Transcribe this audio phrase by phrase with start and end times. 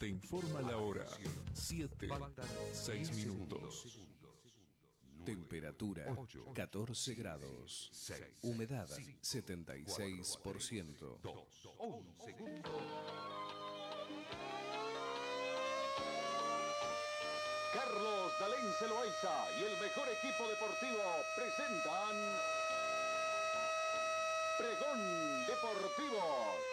[0.00, 1.06] Te informa la hora.
[1.52, 2.08] 7,
[2.72, 4.00] 6 minutos.
[5.26, 6.06] Temperatura
[6.54, 7.90] 14 grados.
[8.40, 11.20] Humedad 76%.
[17.74, 21.02] Carlos Dalén Celoaiza y el mejor equipo deportivo
[21.36, 22.16] presentan
[24.56, 25.29] Pregón
[25.60, 26.22] Deportivo,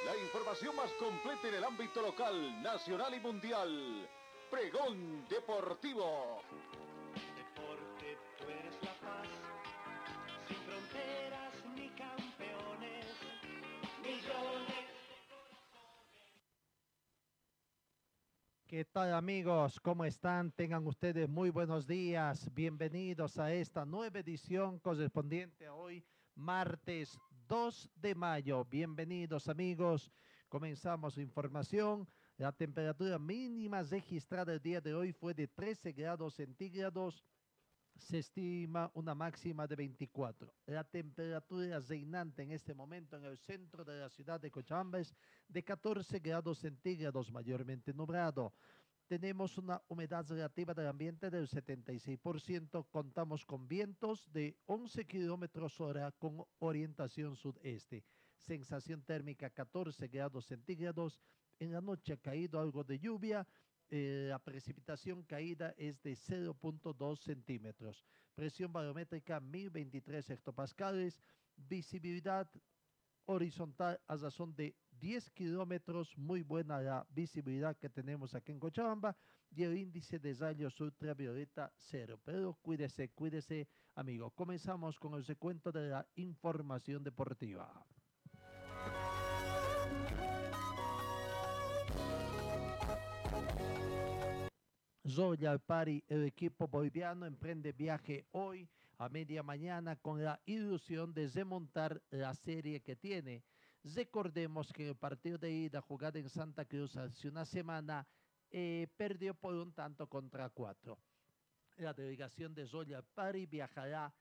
[0.05, 4.07] la información más completa en el ámbito local, nacional y mundial.
[4.49, 6.41] Pregón Deportivo.
[7.35, 9.27] Deporte, tú eres la paz,
[10.47, 13.05] sin fronteras ni campeones,
[14.01, 14.89] millones.
[18.67, 19.81] ¿Qué tal amigos?
[19.81, 20.53] ¿Cómo están?
[20.53, 22.49] Tengan ustedes muy buenos días.
[22.53, 28.65] Bienvenidos a esta nueva edición correspondiente a hoy, martes 2 de mayo.
[28.65, 30.11] Bienvenidos amigos.
[30.49, 32.05] Comenzamos información.
[32.35, 37.23] La temperatura mínima registrada el día de hoy fue de 13 grados centígrados.
[37.95, 40.53] Se estima una máxima de 24.
[40.65, 45.15] La temperatura reinante en este momento en el centro de la ciudad de Cochabamba es
[45.47, 48.53] de 14 grados centígrados, mayormente nublado.
[49.07, 52.89] Tenemos una humedad relativa del ambiente del 76%.
[52.89, 58.03] Contamos con vientos de 11 kilómetros hora con orientación sudeste.
[58.35, 61.21] Sensación térmica 14 grados centígrados.
[61.57, 63.47] En la noche ha caído algo de lluvia.
[63.89, 68.03] Eh, la precipitación caída es de 0.2 centímetros.
[68.35, 71.21] Presión barométrica 1023 hectopascales.
[71.55, 72.51] Visibilidad
[73.23, 79.15] horizontal a razón de 10 kilómetros, muy buena la visibilidad que tenemos aquí en Cochabamba
[79.51, 82.19] y el índice de rayos ultravioleta cero.
[82.23, 84.31] Pero cuídese, cuídese, amigo.
[84.31, 87.85] Comenzamos con el recuento de la información deportiva.
[95.15, 101.27] Royal Party, el equipo boliviano emprende viaje hoy a media mañana con la ilusión de
[101.27, 103.43] remontar la serie que tiene.
[103.83, 108.07] Recordemos que el partido de ida jugado en Santa Cruz hace una semana
[108.49, 110.97] eh, perdió por un tanto contra cuatro.
[111.77, 114.13] La delegación de Royal Party viajará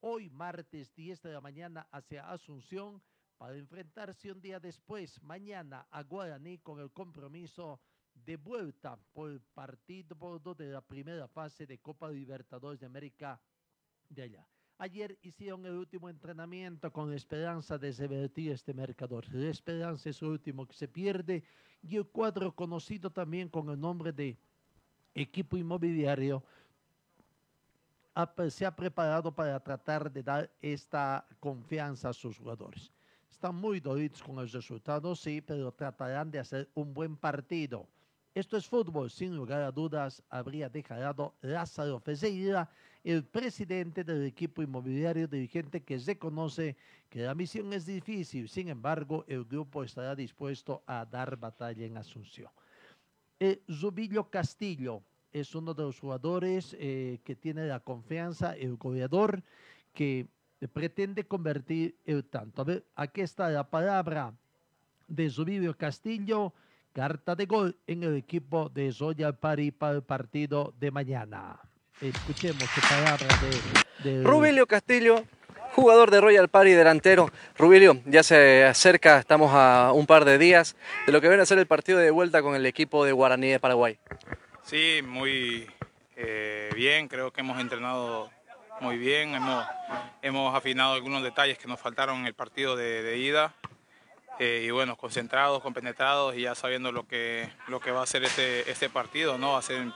[0.00, 3.02] hoy martes 10 de la mañana hacia Asunción
[3.36, 7.80] para enfrentarse un día después, mañana, a Guaraní con el compromiso
[8.14, 13.40] de vuelta por el partido de la primera fase de Copa Libertadores de América
[14.08, 14.46] de allá.
[14.82, 19.26] Ayer hicieron el último entrenamiento con esperanza de revertir este marcador.
[19.30, 21.44] La esperanza es lo último que se pierde
[21.82, 24.38] y el cuadro conocido también con el nombre de
[25.14, 26.42] equipo inmobiliario
[28.48, 32.90] se ha preparado para tratar de dar esta confianza a sus jugadores.
[33.30, 37.86] Están muy dolidos con el resultado, sí, pero tratarán de hacer un buen partido.
[38.34, 42.70] Esto es fútbol, sin lugar a dudas, habría declarado Lázaro Ferreira,
[43.02, 46.76] el presidente del equipo inmobiliario dirigente que reconoce
[47.08, 51.96] que la misión es difícil, sin embargo, el grupo estará dispuesto a dar batalla en
[51.96, 52.50] Asunción.
[53.38, 55.02] Eh, Rubillo Castillo
[55.32, 59.42] es uno de los jugadores eh, que tiene la confianza, el goleador
[59.94, 60.28] que
[60.72, 62.62] pretende convertir el tanto.
[62.62, 64.34] A ver, aquí está la palabra
[65.08, 66.52] de Rubillo Castillo,
[66.92, 71.69] carta de gol en el equipo de Royal Party para el partido de mañana.
[72.00, 73.26] Escuchemos su palabra
[74.02, 75.22] de, de Rubilio Castillo,
[75.74, 77.30] jugador de Royal Party, delantero.
[77.58, 81.46] Rubilio, ya se acerca, estamos a un par de días de lo que viene a
[81.46, 83.98] ser el partido de vuelta con el equipo de Guaraní de Paraguay.
[84.62, 85.70] Sí, muy
[86.16, 88.30] eh, bien, creo que hemos entrenado
[88.80, 89.66] muy bien, hemos,
[90.22, 93.52] hemos afinado algunos detalles que nos faltaron en el partido de, de ida
[94.38, 98.24] eh, y bueno, concentrados, compenetrados y ya sabiendo lo que, lo que va a ser
[98.24, 99.52] este, este partido, ¿no?
[99.52, 99.92] Va a ser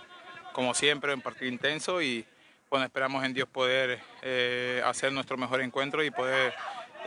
[0.55, 2.25] como siempre un partido intenso y
[2.71, 6.55] bueno, esperamos en Dios poder eh, hacer nuestro mejor encuentro y poder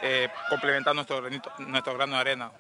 [0.04, 1.24] eh, complementar nuestro,
[1.60, 2.52] nuestro grano de arena.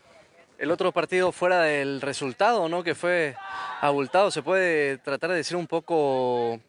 [0.57, 2.83] El otro partido fuera del resultado, ¿no?
[2.83, 3.35] Que fue
[3.81, 6.59] abultado, se puede tratar de decir un poco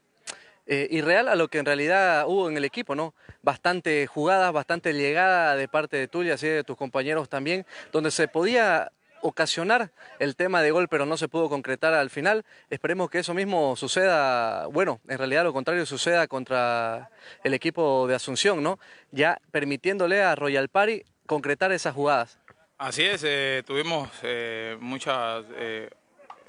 [0.67, 3.15] eh, irreal a lo que en realidad hubo en el equipo, ¿no?
[3.43, 8.29] Bastante jugadas, bastante llegada de parte de tuya, así de tus compañeros también, donde se
[8.29, 8.93] podía
[9.23, 12.45] ocasionar el tema de gol, pero no se pudo concretar al final.
[12.71, 17.11] Esperemos que eso mismo suceda, bueno, en realidad lo contrario suceda contra
[17.45, 18.79] el equipo de Asunción, ¿no?
[19.11, 22.39] Ya permitiéndole a Royal Party concretar esas jugadas.
[22.79, 25.91] Así es, eh, tuvimos eh, muchas eh,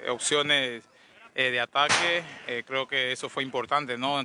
[0.08, 0.84] opciones
[1.34, 2.22] de ataque,
[2.66, 4.20] creo que eso fue importante, ¿no?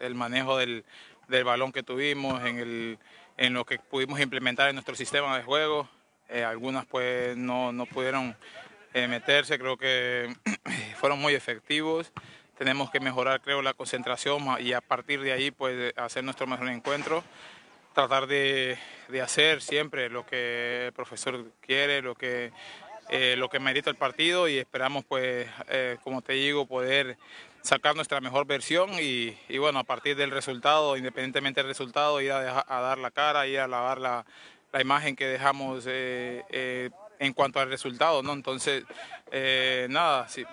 [0.00, 0.84] El manejo del,
[1.28, 2.98] del balón que tuvimos, en, el,
[3.38, 5.88] en lo que pudimos implementar en nuestro sistema de juego.
[6.28, 8.36] Eh, algunas pues no, no pudieron
[8.94, 10.34] eh, meterse, creo que
[10.96, 12.12] fueron muy efectivos.
[12.58, 16.68] Tenemos que mejorar, creo, la concentración y a partir de ahí pues hacer nuestro mejor
[16.68, 17.22] encuentro.
[17.94, 18.78] Tratar de,
[19.08, 22.52] de hacer siempre lo que el profesor quiere, lo que,
[23.08, 27.16] eh, lo que merita el partido y esperamos pues, eh, como te digo, poder
[27.62, 32.64] sacar nuestra mejor versión y, bueno, a partir del resultado, independientemente del resultado, ir a,
[32.66, 34.26] a dar la cara, ir a lavar la,
[34.72, 38.32] la imagen que dejamos eh, eh, en cuanto al resultado, ¿no?
[38.32, 38.84] Entonces,
[39.30, 40.44] eh, nada, sí,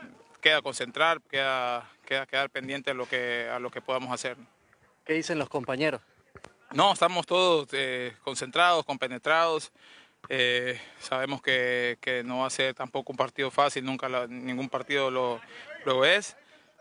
[0.42, 4.38] queda concentrar, queda, queda quedar pendiente a lo que, a lo que podamos hacer.
[5.06, 6.02] ¿Qué dicen los compañeros?
[6.74, 9.72] No, estamos todos eh, concentrados, compenetrados.
[10.30, 14.70] Eh, sabemos que, que no va a ser tampoco un partido fácil, nunca la- ningún
[14.70, 15.40] partido lo,
[15.86, 16.36] lo es.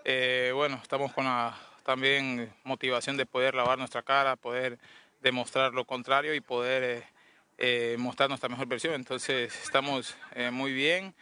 [0.05, 1.55] Eh, bueno, estamos con la
[1.85, 4.79] también motivación de poder lavar nuestra cara, poder
[5.21, 7.05] demostrar lo contrario y poder eh,
[7.59, 8.95] eh, mostrar nuestra mejor versión.
[8.95, 11.15] Entonces estamos eh, muy bien,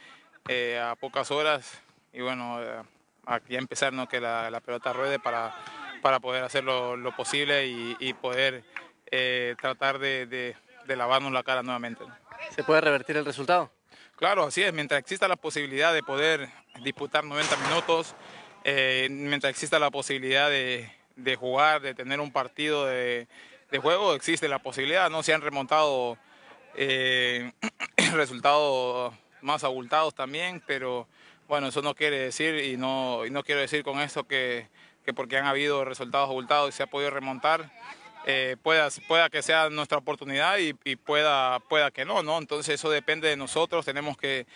[0.49, 1.81] eh, a pocas horas
[2.13, 2.83] y bueno, eh,
[3.27, 4.09] aquí a empezar ¿no?
[4.09, 5.55] que la, la pelota ruede para,
[6.03, 8.65] para poder hacer lo, lo posible y, y poder
[9.11, 10.57] eh, tratar de, de-
[10.87, 12.05] de lavarnos la cara nuevamente.
[12.05, 12.13] ¿no?
[12.57, 13.71] ¿Se puede revertir el resultado?
[14.17, 16.49] Claro, así es, mientras exista la posibilidad de poder
[16.83, 18.17] disputar 90 minutos,
[19.09, 23.29] mientras exista la posibilidad de, de jugar, de tener un partido de,
[23.73, 26.19] de juego, existe la posibilidad, no se han remontado
[26.77, 27.53] eh,
[28.13, 31.09] resultados más abultados también, pero
[31.49, 34.69] bueno, eso no quiere decir y no, no quiero decir con esto que,
[35.05, 37.73] que porque han habido resultados abultados y se ha podido remontar,
[38.27, 42.39] eh, pueda, pueda que sea nuestra oportunidad y, pueda, pueda que no, ¿no?
[42.39, 44.47] Entonces eso depende de nosotros, tenemos que,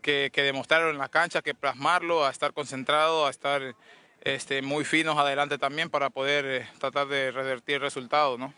[0.00, 3.74] que, demostrarlo en la cancha, que plasmarlo, a estar concentrado, a estar
[4.22, 8.54] este, muy finos adelante también para poder eh, tratar de revertir el resultado, ¿no?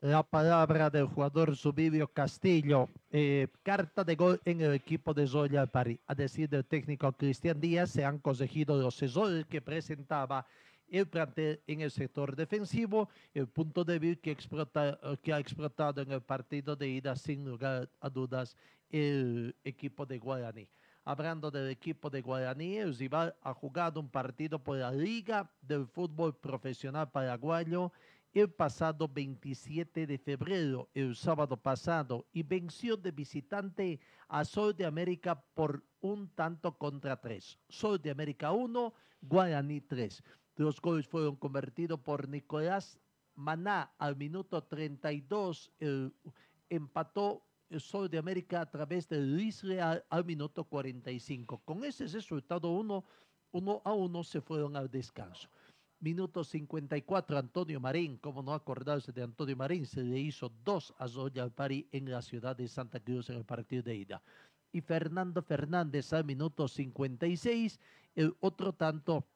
[0.00, 2.88] La palabra del jugador Subirio Castillo.
[3.10, 5.98] Eh, carta de gol en el equipo de Zoya París.
[6.06, 10.46] A decir del técnico Cristian Díaz, se han conseguido los errores que presentaba
[10.90, 16.12] el plantel en el sector defensivo, el punto débil que, explota, que ha explotado en
[16.12, 18.56] el partido de ida sin lugar a dudas
[18.90, 20.68] el equipo de Guaraní.
[21.04, 25.86] Hablando del equipo de Guaraní, el rival ha jugado un partido por la Liga del
[25.86, 27.92] Fútbol Profesional Paraguayo
[28.32, 34.86] el pasado 27 de febrero, el sábado pasado, y venció de visitante a Sol de
[34.86, 37.58] América por un tanto contra tres.
[37.68, 38.92] Sol de América 1,
[39.22, 40.22] Guaraní 3.
[40.56, 42.98] Los goles fueron convertidos por Nicolás
[43.34, 45.70] Maná al minuto 32.
[45.78, 46.12] el-
[46.68, 51.58] empató el Sol de América a través de Luis Real al minuto 45.
[51.64, 53.04] Con ese resultado 1
[53.52, 55.48] uno a 1 se fueron al descanso.
[56.00, 61.08] Minuto 54, Antonio Marín, como no acordarse de Antonio Marín, se le hizo 2 a
[61.08, 64.22] Zoya Pari en la ciudad de Santa Cruz en el partido de ida.
[64.70, 67.80] Y Fernando Fernández al minuto 56,
[68.14, 69.26] el otro tanto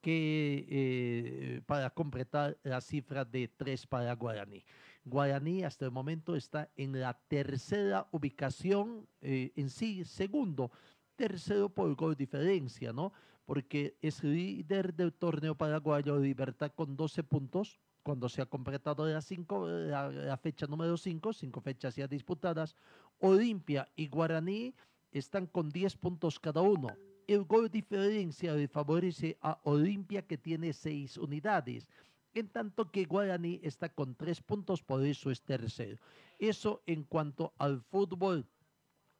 [0.00, 4.64] que eh, para completar la cifra de 3 para Guaraní.
[5.04, 10.70] Guaraní hasta el momento está en la tercera ubicación, eh, en sí segundo,
[11.16, 13.12] tercero por gol diferencia, ¿no?
[13.50, 19.20] Porque es líder del torneo paraguayo Libertad con 12 puntos, cuando se ha completado la,
[19.20, 22.76] cinco, la, fecha número 5, cinco fechas ya disputadas.
[23.18, 24.72] Olimpia y Guaraní
[25.10, 26.90] están con 10 puntos cada uno.
[27.26, 31.88] El gol diferencia le favorece a Olimpia que tiene 6 unidades,
[32.34, 35.98] en tanto que Guaraní está con 3 puntos, por eso es tercero.
[36.38, 38.46] Eso en cuanto al fútbol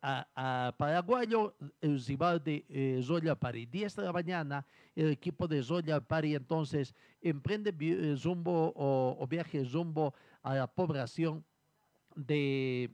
[0.02, 0.26] a,
[0.76, 3.66] paraguayo, el rival de eh, Zoya Pari.
[3.66, 8.16] 10 de la mañana, el equipo de Zoya Pari entonces emprende vi- eh,
[8.74, 11.44] o, viaje rumbo a la población
[12.16, 12.90] de,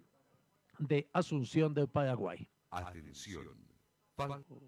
[0.79, 2.49] de Asunción del Paraguay.
[4.17, 4.67] Atención.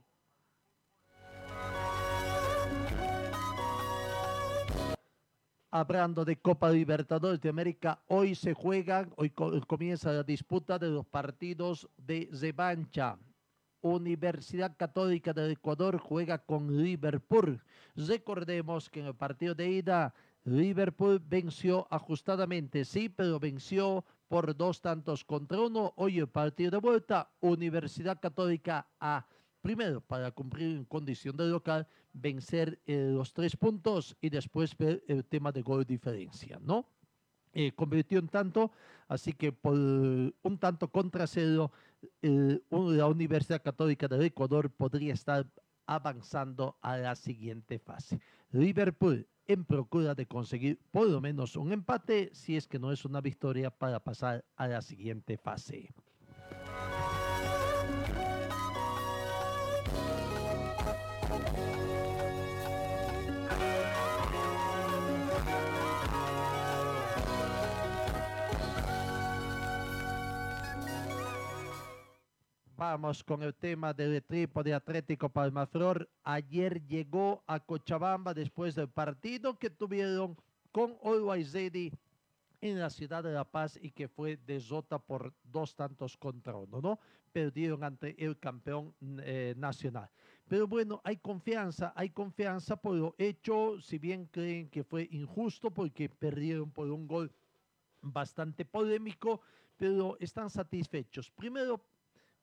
[5.71, 10.89] Hablando de Copa Libertadores de América, hoy se juegan, hoy co- comienza la disputa de
[10.89, 13.19] los partidos de revancha.
[13.83, 17.61] Universidad Católica del Ecuador juega con Liverpool.
[17.95, 24.81] Recordemos que en el partido de ida Liverpool venció ajustadamente, sí, pero venció por dos
[24.81, 25.93] tantos contra uno.
[25.97, 29.27] Hoy el partido de vuelta, Universidad Católica A.
[29.69, 35.05] Primero, para cumplir en condición de local, vencer eh, los tres puntos y después ver
[35.09, 36.89] el tema de gol diferencia, ¿no?
[37.53, 38.73] Eh, convirtió en tanto,
[39.09, 41.71] así que por un tanto contra cero,
[42.23, 45.47] eh, la Universidad Católica del Ecuador podría estar
[45.85, 48.19] avanzando a la siguiente fase.
[48.53, 53.05] Liverpool en procura de conseguir por lo menos un empate, si es que no es
[53.05, 55.93] una victoria, para pasar a la siguiente fase.
[72.99, 76.11] Con el tema del equipo de Atlético Palmaflor.
[76.25, 80.37] Ayer llegó a Cochabamba después del partido que tuvieron
[80.73, 86.17] con Always en la ciudad de La Paz y que fue desota por dos tantos
[86.17, 86.99] contra uno, ¿no?
[87.31, 90.11] Perdieron ante el campeón eh, nacional.
[90.49, 95.71] Pero bueno, hay confianza, hay confianza por lo hecho, si bien creen que fue injusto
[95.71, 97.31] porque perdieron por un gol
[98.03, 99.41] bastante polémico,
[99.77, 101.31] pero están satisfechos.
[101.31, 101.81] Primero,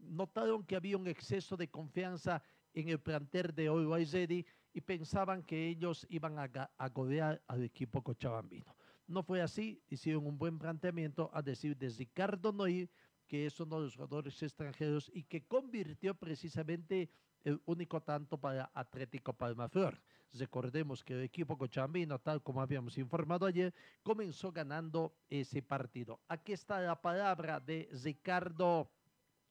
[0.10, 2.42] notaron que había un exceso de confianza
[2.74, 8.04] en el plantel de Always y pensaban que ellos iban a, a golear al equipo
[8.04, 8.76] cochabambino.
[9.08, 12.90] No fue así, hicieron un buen planteamiento a decir de Ricardo Noir,
[13.28, 17.10] que es uno de los jugadores extranjeros y que convirtió precisamente
[17.44, 20.02] el único tanto para Atlético Palmaflor.
[20.34, 26.20] Recordemos que el equipo cochabambino, tal como habíamos informado ayer, comenzó ganando ese partido.
[26.28, 28.92] Aquí está la palabra de Ricardo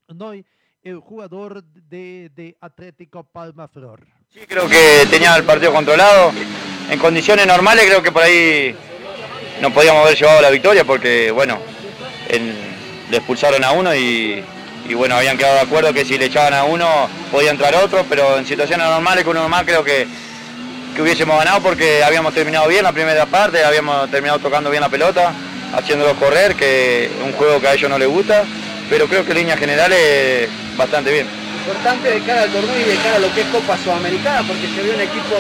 [0.09, 0.45] Noy,
[0.83, 4.01] el jugador de, de Atlético Palma Flor.
[4.33, 6.33] Sí, creo que tenía el partido controlado.
[6.91, 8.77] En condiciones normales creo que por ahí
[9.63, 11.59] no podíamos haber llevado la victoria porque, bueno,
[12.29, 14.45] le expulsaron a uno y,
[14.95, 18.37] bueno, habían quedado de acuerdo que si le echaban a uno podía entrar otro, pero
[18.37, 20.07] en situaciones normales con uno más creo que,
[20.95, 24.91] que hubiésemos ganado porque habíamos terminado bien la primera parte, habíamos terminado tocando bien la
[24.91, 25.33] pelota,
[25.75, 28.45] haciéndolo correr, que es un juego que a ellos no les gusta
[28.95, 31.27] pero creo que en líneas generales bastante bien.
[31.67, 34.69] Importante de cara al torneo y de cara a lo que es Copa Sudamericana, porque
[34.69, 35.35] se ve un equipo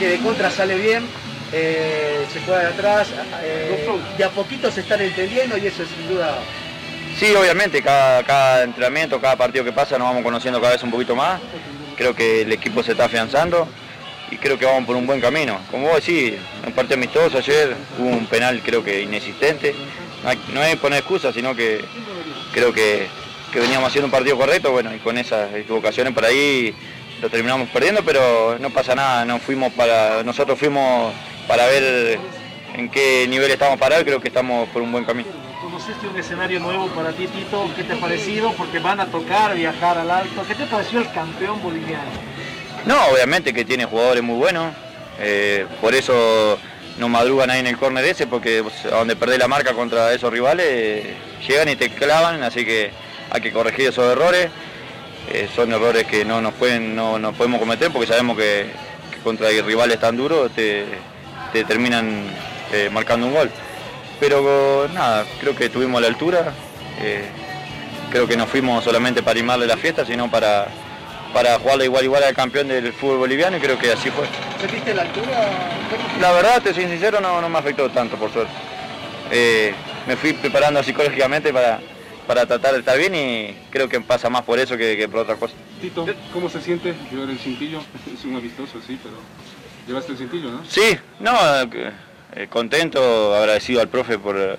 [0.00, 1.06] que de contra sale bien,
[1.52, 3.06] eh, se juega de atrás,
[3.40, 3.86] eh,
[4.16, 6.40] de a poquito se están entendiendo y eso es sin duda...
[7.16, 10.90] Sí, obviamente, cada, cada entrenamiento, cada partido que pasa nos vamos conociendo cada vez un
[10.90, 11.40] poquito más.
[11.96, 13.68] Creo que el equipo se está afianzando
[14.28, 15.60] y creo que vamos por un buen camino.
[15.70, 16.34] Como vos decís,
[16.66, 19.76] un partido amistoso ayer, hubo un penal creo que inexistente.
[20.52, 21.84] No, hay, poner excusas, sino que
[22.58, 23.06] creo que,
[23.54, 26.74] veníamos haciendo un partido correcto, bueno, y con esas equivocaciones por ahí
[27.20, 31.12] lo terminamos perdiendo, pero no pasa nada, no fuimos para, nosotros fuimos
[31.46, 32.18] para ver
[32.74, 35.28] en qué nivel estamos parados, creo que estamos por un buen camino.
[35.62, 37.68] ¿Conociste un escenario nuevo para ti, Tito?
[37.76, 38.52] ¿Qué te ha parecido?
[38.52, 40.44] Porque van a tocar, viajar al alto.
[40.46, 42.10] ¿Qué te pareció el campeón boliviano?
[42.86, 44.72] No, obviamente que tiene jugadores muy buenos,
[45.18, 46.58] eh, por eso
[46.98, 50.32] no madrugan ahí en el córner ese porque a donde perdés la marca contra esos
[50.32, 51.04] rivales
[51.46, 52.90] llegan y te clavan, así que
[53.30, 54.48] hay que corregir esos errores.
[55.30, 58.66] Eh, son errores que no nos pueden, no, nos podemos cometer porque sabemos que,
[59.22, 60.86] contra rivales tan duros te,
[61.52, 62.24] terminan
[62.72, 63.50] eh, marcando un gol.
[64.20, 66.52] Pero nada, creo que estuvimos a la altura.
[67.00, 67.24] Eh,
[68.10, 70.66] creo que no fuimos solamente para animarle la fiesta, sino para,
[71.32, 74.26] para jugarle igual igual al campeón del fútbol boliviano y creo que así fue.
[74.60, 75.50] ¿Sentiste la altura?
[76.20, 78.52] La verdad, te soy sincero, no, no me afectó tanto, por suerte.
[79.30, 79.74] Eh,
[80.06, 81.80] me fui preparando psicológicamente para,
[82.26, 85.36] para tratar de estar bien y creo que pasa más por eso que, por otra
[85.36, 85.54] cosa.
[85.80, 87.80] Tito, ¿cómo se siente llevar el cintillo?
[88.14, 89.16] Es un avistoso, sí, pero
[89.86, 90.64] llevaste el cintillo, ¿no?
[90.64, 91.34] Sí, no,
[92.34, 94.58] eh, contento, agradecido al profe por,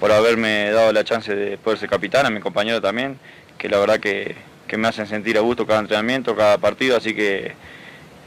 [0.00, 3.18] por haberme dado la chance de poder ser capitán, a mi compañero también,
[3.56, 4.36] que la verdad que,
[4.68, 7.54] que me hacen sentir a gusto cada entrenamiento, cada partido, así que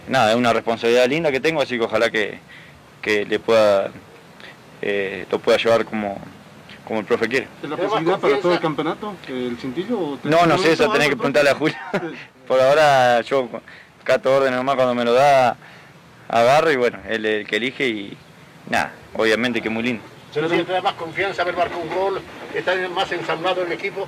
[0.07, 2.39] nada, es una responsabilidad linda que tengo, así que ojalá que,
[3.05, 3.91] le pueda,
[4.81, 6.19] eh, lo pueda llevar como,
[6.85, 7.47] como el profe quiere.
[7.63, 10.17] ¿Es la posibilidad para todo el campeonato, el cintillo?
[10.23, 11.77] no, no sé, eso tenés que preguntarle a Julio.
[12.47, 13.47] Por ahora yo
[14.03, 15.55] cato orden nomás cuando me lo da,
[16.27, 18.17] agarro y bueno, él es el que elige y
[18.69, 20.03] nada, obviamente que es muy lindo.
[20.33, 22.21] ¿Se siente más confianza haber marcado un gol?
[22.55, 24.07] ¿Está más ensamblado el equipo?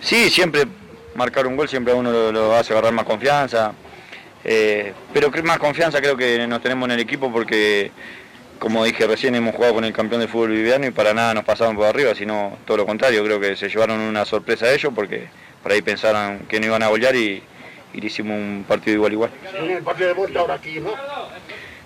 [0.00, 0.66] Sí, siempre
[1.14, 3.72] marcar un gol siempre a uno lo, hace agarrar más confianza.
[4.44, 7.90] Eh, pero más confianza creo que nos tenemos en el equipo porque,
[8.58, 11.44] como dije recién, hemos jugado con el campeón de fútbol boliviano y para nada nos
[11.44, 13.24] pasaban por arriba, sino todo lo contrario.
[13.24, 15.28] Creo que se llevaron una sorpresa a ellos porque
[15.62, 17.42] por ahí pensaron que no iban a golear y,
[17.92, 19.30] y le hicimos un partido igual igual.
[19.62, 20.92] el partido de vuelta ahora aquí, ¿no?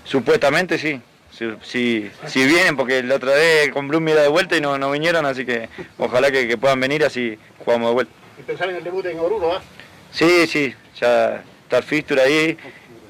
[0.04, 1.00] Supuestamente sí,
[1.30, 4.78] si, si, si vienen, porque la otra vez con Bloom era de vuelta y no,
[4.78, 8.23] no vinieron, así que ojalá que, que puedan venir así jugamos de vuelta.
[8.38, 9.62] Y pensar en el debut en Oruro, ¿ah?
[10.10, 12.56] Sí, sí, ya está el fixture ahí,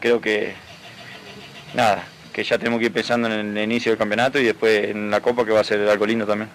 [0.00, 0.54] creo que
[1.74, 5.10] nada, que ya tenemos que ir pensando en el inicio del campeonato y después en
[5.10, 6.50] la Copa que va a ser algo lindo también.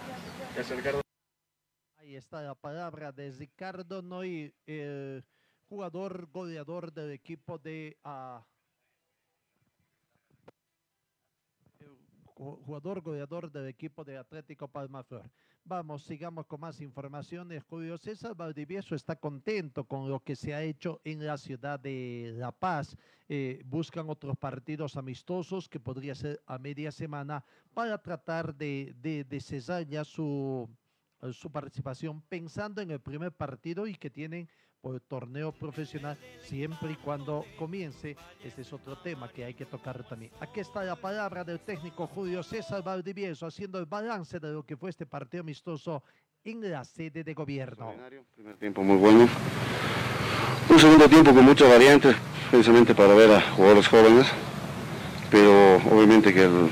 [1.98, 5.24] Ahí está la palabra de Ricardo Noy, el
[5.68, 7.96] jugador goleador del equipo de...
[8.04, 8.44] ah,
[11.80, 15.30] el ju- jugador goleador del equipo de Atlético Palmaflor.
[15.66, 17.64] Vamos, sigamos con más informaciones.
[17.64, 22.34] Julio César Valdivieso está contento con lo que se ha hecho en la ciudad de
[22.38, 22.96] La Paz.
[23.28, 27.44] Eh, buscan otros partidos amistosos que podría ser a media semana
[27.74, 30.70] para tratar de, de, de cesar ya su,
[31.34, 34.50] su participación pensando en el primer partido y que tienen
[34.82, 38.16] por torneo profesional siempre y cuando comience.
[38.44, 40.32] Este es otro tema que hay que tocar también.
[40.40, 44.78] Aquí está la palabra del técnico Julio César Valdivieso haciendo el balance de lo que
[44.78, 46.04] fue este partido amistoso
[46.44, 47.94] en la sede de gobierno.
[48.36, 49.28] Primer tiempo muy bueno.
[50.70, 52.16] Un segundo tiempo con muchas variantes,
[52.50, 54.28] precisamente para ver a jugadores jóvenes,
[55.32, 56.70] pero obviamente que el,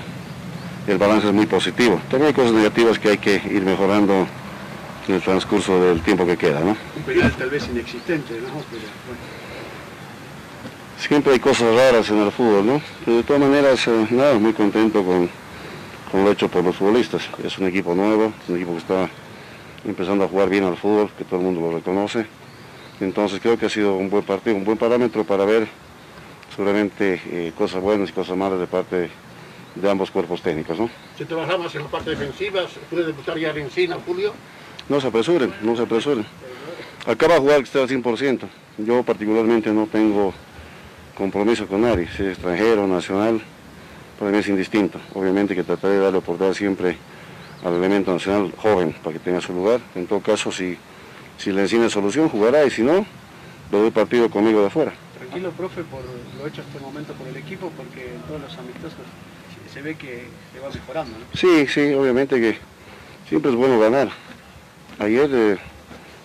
[0.87, 1.99] el balance es muy positivo.
[2.09, 4.27] También hay cosas negativas que hay que ir mejorando
[5.07, 6.75] en el transcurso del tiempo que queda, ¿no?
[6.95, 8.47] Un penal tal vez inexistente, ¿no?
[8.47, 9.21] Pero, bueno.
[10.99, 12.81] Siempre hay cosas raras en el fútbol, ¿no?
[13.05, 15.29] Pero de todas maneras, eh, nada, muy contento con,
[16.11, 17.21] con lo hecho por los futbolistas.
[17.43, 19.09] Es un equipo nuevo, un equipo que está
[19.85, 22.25] empezando a jugar bien al fútbol, que todo el mundo lo reconoce.
[22.99, 25.67] Entonces creo que ha sido un buen partido, un buen parámetro para ver
[26.55, 29.09] seguramente eh, cosas buenas y cosas malas de parte
[29.75, 30.89] de ambos cuerpos técnicos, ¿no?
[31.15, 34.33] Si trabajamos en la parte defensiva, ¿se puede debutar ya Rencina, Julio?
[34.89, 36.25] No se apresuren, no se apresuren.
[37.05, 38.47] Acaba de jugar que esté al 100%.
[38.77, 40.33] Yo particularmente no tengo
[41.15, 43.41] compromiso con nadie, si es extranjero, nacional,
[44.19, 44.99] para mí es indistinto.
[45.13, 46.97] Obviamente que trataré de darle oportunidad siempre
[47.63, 49.81] al elemento nacional joven para que tenga su lugar.
[49.95, 50.77] En todo caso, si,
[51.37, 53.05] si le encina solución, jugará y si no,
[53.71, 54.93] le doy partido conmigo de afuera.
[55.17, 56.01] Tranquilo, profe, por
[56.39, 58.93] lo hecho hasta el momento por el equipo, porque en todos los amistosos
[59.65, 61.25] se- se ve que se va mejorando, ¿no?
[61.33, 62.57] Sí, sí, obviamente que
[63.27, 64.09] siempre es bueno ganar.
[64.99, 65.57] Ayer, eh,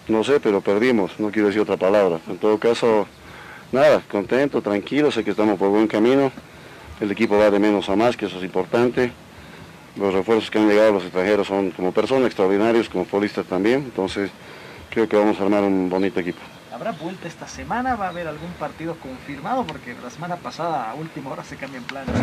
[0.09, 2.21] no sé, pero perdimos, no quiero decir otra palabra.
[2.27, 3.07] En todo caso,
[3.71, 6.33] nada, contento, tranquilo, sé que estamos por buen camino.
[7.01, 9.13] El equipo va de menos a más, que eso es importante.
[9.97, 13.81] Los refuerzos que han llegado los extranjeros son como personas extraordinarios, como futbolistas también.
[13.81, 14.31] Entonces,
[14.89, 16.41] creo que vamos a armar un bonito equipo.
[16.73, 17.95] ¿Habrá vuelta esta semana?
[17.97, 19.65] ¿Va a haber algún partido confirmado?
[19.67, 22.15] Porque la semana pasada, a última hora, se cambian planes.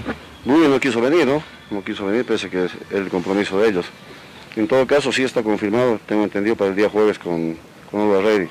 [0.45, 1.43] Muy bien, no quiso venir, ¿no?
[1.69, 3.85] No quiso venir, pese que es el compromiso de ellos.
[4.55, 7.55] En todo caso, sí está confirmado, tengo entendido, para el día jueves con,
[7.89, 8.47] con Alba Ready,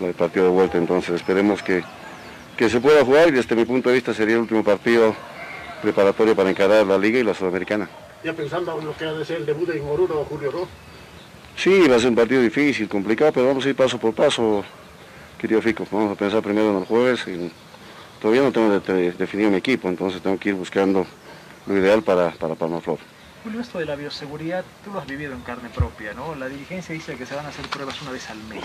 [0.00, 0.78] el partido de vuelta.
[0.78, 1.82] Entonces, esperemos que,
[2.56, 5.14] que se pueda jugar y desde mi punto de vista sería el último partido
[5.82, 7.88] preparatorio para encarar la Liga y la Sudamericana.
[8.24, 10.66] Ya pensando en lo que ha de ser el debut en Oruro, Julio, ¿no?
[11.56, 14.64] Sí, va a ser un partido difícil, complicado, pero vamos a ir paso por paso,
[15.38, 15.86] querido Fico.
[15.90, 17.22] Vamos a pensar primero en el jueves.
[17.28, 17.50] y
[18.20, 21.06] todavía no tengo de- de- definido mi equipo, entonces tengo que ir buscando
[21.66, 22.98] lo ideal para, para Palma Flor.
[23.44, 26.34] Julio, esto de la bioseguridad, tú lo has vivido en carne propia, ¿no?
[26.34, 28.64] La dirigencia dice que se van a hacer pruebas una vez al mes.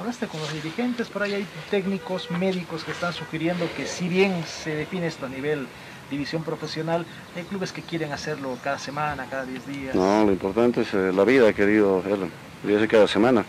[0.00, 1.06] ¿Hablaste con los dirigentes?
[1.06, 5.28] Por ahí hay técnicos, médicos que están sugiriendo que si bien se define esto a
[5.28, 5.68] nivel
[6.10, 9.94] división profesional, hay clubes que quieren hacerlo cada semana, cada 10 días.
[9.94, 12.32] No, lo importante es eh, la vida, querido Erlen.
[12.64, 13.44] Debe cada semana.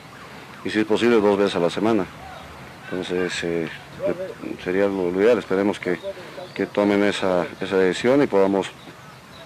[0.63, 2.06] Y si es posible, dos veces a la semana.
[2.92, 3.68] Entonces, eh,
[4.63, 5.40] sería lo ideal.
[5.40, 5.98] Esperemos que,
[6.54, 8.70] que tomen esa, esa decisión y podamos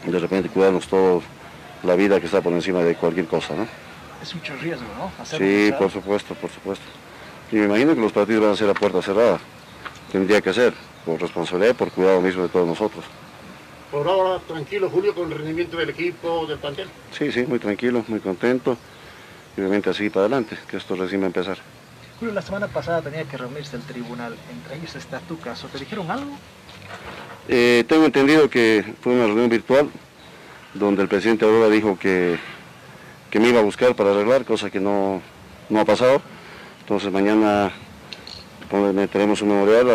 [0.10, 1.24] de repente cuidarnos todos
[1.84, 3.68] la vida que está por encima de cualquier cosa, ¿no?
[4.22, 5.12] Es mucho riesgo, ¿no?
[5.22, 6.86] Hacerlo Sí, por supuesto, por supuesto.
[7.52, 9.40] Y me imagino que los partidos van a ser a puerta cerrada.
[10.12, 10.74] Tendría que ser,
[11.06, 13.04] por responsabilidad y por cuidado mismo de todos nosotros.
[13.92, 16.88] Por ahora, tranquilo, Julio, con el rendimiento del equipo, del plantel.
[17.12, 18.78] Sí, sí, muy tranquilo, muy contento.
[19.58, 21.58] Y obviamente así para adelante, que esto recién va a empezar.
[22.20, 25.68] Julio, la semana pasada tenía que reunirse el tribunal, entre ellos está tu caso.
[25.68, 26.32] ¿Te dijeron algo?
[27.48, 29.90] Eh, tengo entendido que fue una reunión virtual
[30.74, 32.38] donde el presidente Aurora dijo que,
[33.30, 35.22] que me iba a buscar para arreglar, cosa que no,
[35.70, 36.22] no ha pasado.
[36.82, 37.72] Entonces mañana
[38.94, 39.90] meteremos un memorial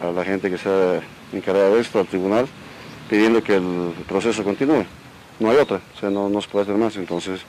[0.00, 1.00] a, a la gente que está
[1.32, 2.46] encargada de esto, al tribunal,
[3.08, 4.84] pidiendo que el proceso continúe.
[5.40, 7.40] No hay otra, o sea, no, no se puede hacer más, entonces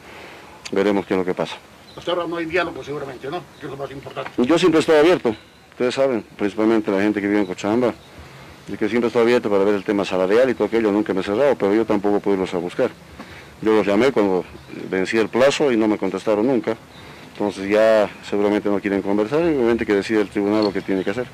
[0.71, 1.57] veremos qué es lo que pasa.
[1.95, 3.41] Hasta ahora no hay diálogo, seguramente, ¿no?
[3.59, 4.31] Que es lo más importante.
[4.37, 5.35] Yo siempre estoy abierto,
[5.71, 7.93] ustedes saben, principalmente la gente que vive en Cochabamba,
[8.67, 11.21] de que siempre estoy abierto para ver el tema salarial y todo aquello, nunca me
[11.21, 12.91] he cerrado, pero yo tampoco puedo irlos a buscar.
[13.61, 14.43] Yo los llamé cuando
[14.89, 16.75] vencí el plazo y no me contestaron nunca,
[17.33, 21.03] entonces ya seguramente no quieren conversar y obviamente que decide el tribunal lo que tiene
[21.03, 21.27] que hacer.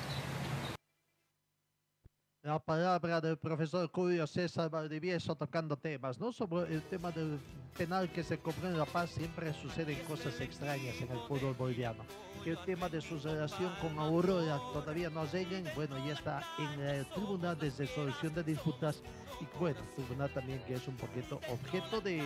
[2.41, 6.31] La la palabra del profesor Julio César Valdivieso tocando temas, ¿no?
[6.31, 7.37] Sobre el tema del
[7.77, 12.03] penal que se cobró en La Paz, siempre suceden cosas extrañas en el fútbol boliviano.
[12.45, 17.06] El tema de su relación con Aurora todavía no lleguen, bueno, ya está en el
[17.10, 19.04] tribunal de resolución de disputas
[19.39, 22.21] y bueno, tribunal también que es un poquito objeto de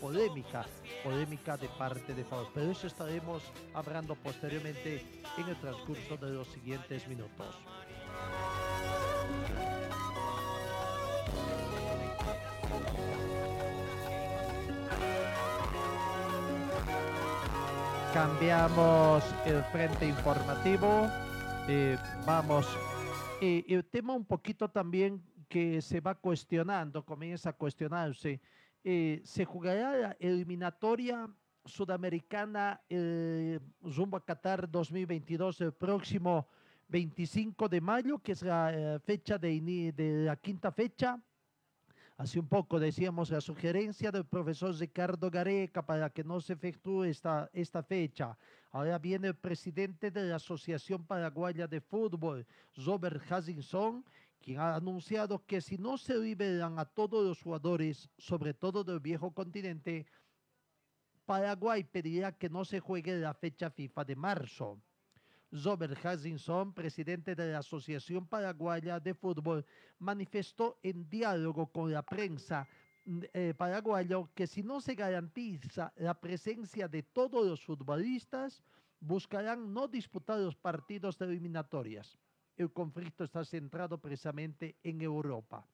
[0.00, 0.64] polémica,
[1.02, 2.48] polémica de parte de favor.
[2.54, 5.04] Pero eso estaremos hablando posteriormente
[5.38, 7.56] en el transcurso de los siguientes minutos.
[18.14, 21.08] Cambiamos el frente informativo.
[21.66, 22.64] eh, vamos.
[23.40, 28.40] el tema un poquito también que se va cuestionando, comienza a cuestionarse.
[28.84, 31.28] eh, se jugará la eliminatoria
[31.64, 36.46] sudamericana eh, rumbo a Qatar 2022 el próximo
[36.86, 41.20] 25 de mayo, que es la eh, fecha de, de la quinta fecha.
[42.16, 47.04] Hace un poco decíamos la sugerencia del profesor Ricardo Gareca para que no se efectúe
[47.04, 48.38] esta, esta fecha.
[48.70, 52.46] Ahora viene el presidente de la Asociación Paraguaya de Fútbol,
[52.76, 54.04] Robert Hutchinson,
[54.40, 59.00] quien ha anunciado que si no se liberan a todos los jugadores, sobre todo del
[59.00, 60.06] viejo continente,
[61.24, 64.80] Paraguay pedirá que no se juegue la fecha FIFA de marzo.
[65.62, 69.64] Robert Hutchinson, presidente de la Asociación Paraguaya de Fútbol,
[70.00, 72.66] manifestó en diálogo con la prensa
[73.04, 78.64] mm, eh, paraguayo que si no se garantiza la presencia de todos los futbolistas,
[78.98, 82.18] buscarán no disputar los partidos de eliminatorias.
[82.56, 85.64] El conflicto está centrado precisamente en Europa.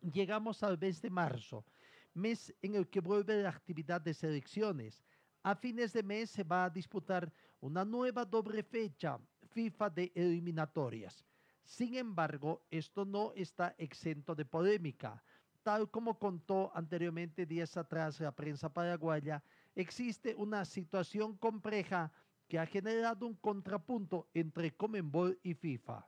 [0.00, 1.66] Llegamos al mes de marzo,
[2.14, 5.04] mes en el que vuelve la actividad de selecciones.
[5.42, 7.30] A fines de mes se va a disputar
[7.60, 9.18] una nueva doble fecha
[9.50, 11.24] FIFA de eliminatorias.
[11.64, 15.22] Sin embargo, esto no está exento de polémica.
[15.62, 19.42] Tal como contó anteriormente días atrás la prensa paraguaya,
[19.74, 22.10] existe una situación compleja
[22.48, 26.04] que ha generado un contrapunto entre Comenbol y FIFA,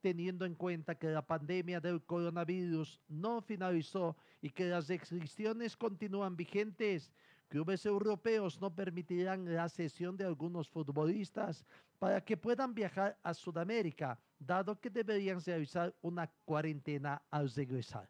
[0.00, 6.34] teniendo en cuenta que la pandemia del coronavirus no finalizó y que las restricciones continúan
[6.34, 7.12] vigentes.
[7.48, 11.64] Clubes europeos no permitirán la cesión de algunos futbolistas
[11.98, 18.08] para que puedan viajar a Sudamérica, dado que deberían realizar una cuarentena al regresar.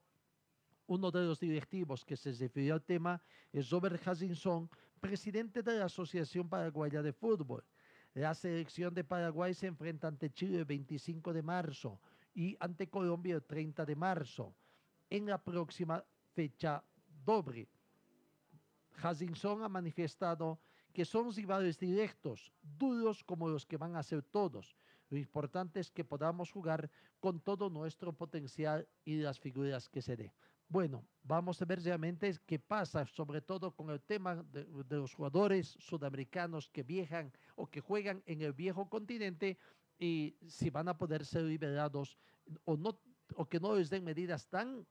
[0.87, 3.21] Uno de los directivos que se refirió al tema
[3.53, 4.69] es Robert Hutchinson,
[5.01, 7.65] presidente de la Asociación Paraguaya de Fútbol.
[8.15, 12.01] La selección de Paraguay se enfrenta ante Chile el 25 de marzo
[12.35, 14.55] y ante Colombia el 30 de marzo
[15.11, 16.83] en la próxima fecha
[17.25, 17.69] doble.
[19.03, 20.59] Hutchinson ha manifestado
[20.93, 24.77] que son rivales directos, duros como los que van a ser todos.
[25.11, 30.17] Lo importante es que podamos jugar con todo nuestro potencial y las figuras que se
[30.17, 30.33] dé.
[30.69, 35.77] Bueno, vamos a ver realmente qué pasa, sobre todo con el tema de, los jugadores
[35.79, 39.59] sudamericanos que viajan o que juegan en el viejo continente
[39.99, 42.17] y si van a poder ser liberados
[42.65, 42.99] o, no,
[43.37, 44.87] o que no les den medidas tan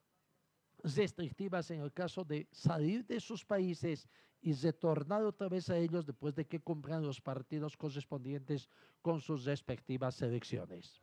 [0.83, 4.07] restrictivas en el caso de salir de sus países
[4.41, 8.69] y retornar otra vez a ellos después de que cumplan los partidos correspondientes
[9.01, 11.01] con sus respectivas selecciones.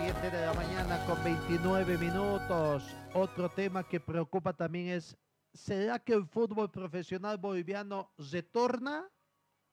[0.00, 2.84] Siete de la mañana con 29 minutos.
[3.12, 5.18] Otro tema que preocupa también es
[5.52, 9.08] ¿será que el fútbol profesional boliviano retorna?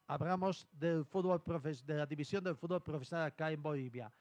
[0.07, 1.41] Hablamos del fútbol
[1.85, 4.11] de la división del fútbol profesional acá en Bolivia.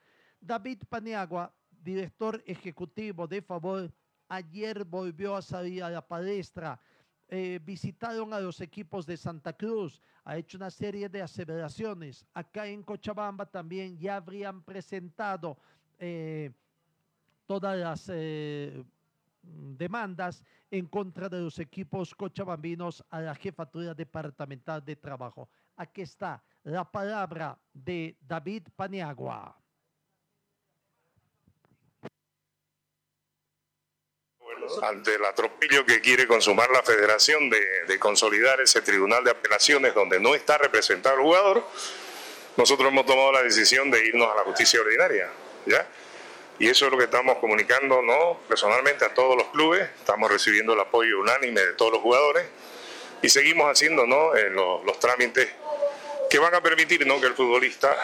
[0.40, 3.92] David Paniagua, director ejecutivo de Favor,
[4.28, 6.80] ayer volvió a salir a la palestra.
[7.28, 12.26] Eh, visitaron a los equipos de Santa Cruz, ha hecho una serie de aseveraciones.
[12.34, 15.58] Acá en Cochabamba también ya habrían presentado
[15.98, 16.50] eh,
[17.46, 18.84] todas las eh,
[19.44, 25.48] demandas en contra de los equipos cochabambinos a la jefatura departamental de trabajo.
[25.76, 29.58] Aquí está la palabra de David Paniagua.
[34.82, 39.94] ante el atropello que quiere consumar la federación de, de, consolidar ese tribunal de apelaciones
[39.94, 41.64] donde no está representado el jugador,
[42.56, 45.30] nosotros hemos tomado la decisión de irnos a la justicia ordinaria,
[45.66, 45.86] ¿ya?
[46.58, 48.38] Y eso es lo que estamos comunicando, ¿no?
[48.48, 52.46] Personalmente a todos los clubes, estamos recibiendo el apoyo unánime de todos los jugadores
[53.22, 54.34] y seguimos haciendo, ¿no?
[54.36, 55.48] Eh, los, los, trámites
[56.30, 57.20] que van a permitir, ¿no?
[57.20, 57.96] Que el futbolista,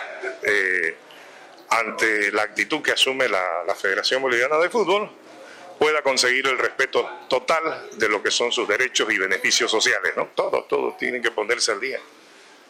[0.43, 0.97] eh,
[1.69, 5.11] ante la actitud que asume la, la Federación Boliviana de Fútbol,
[5.81, 10.13] pueda conseguir el respeto total de lo que son sus derechos y beneficios sociales.
[10.15, 10.27] ¿no?
[10.35, 11.99] Todos, todos tienen que ponerse al día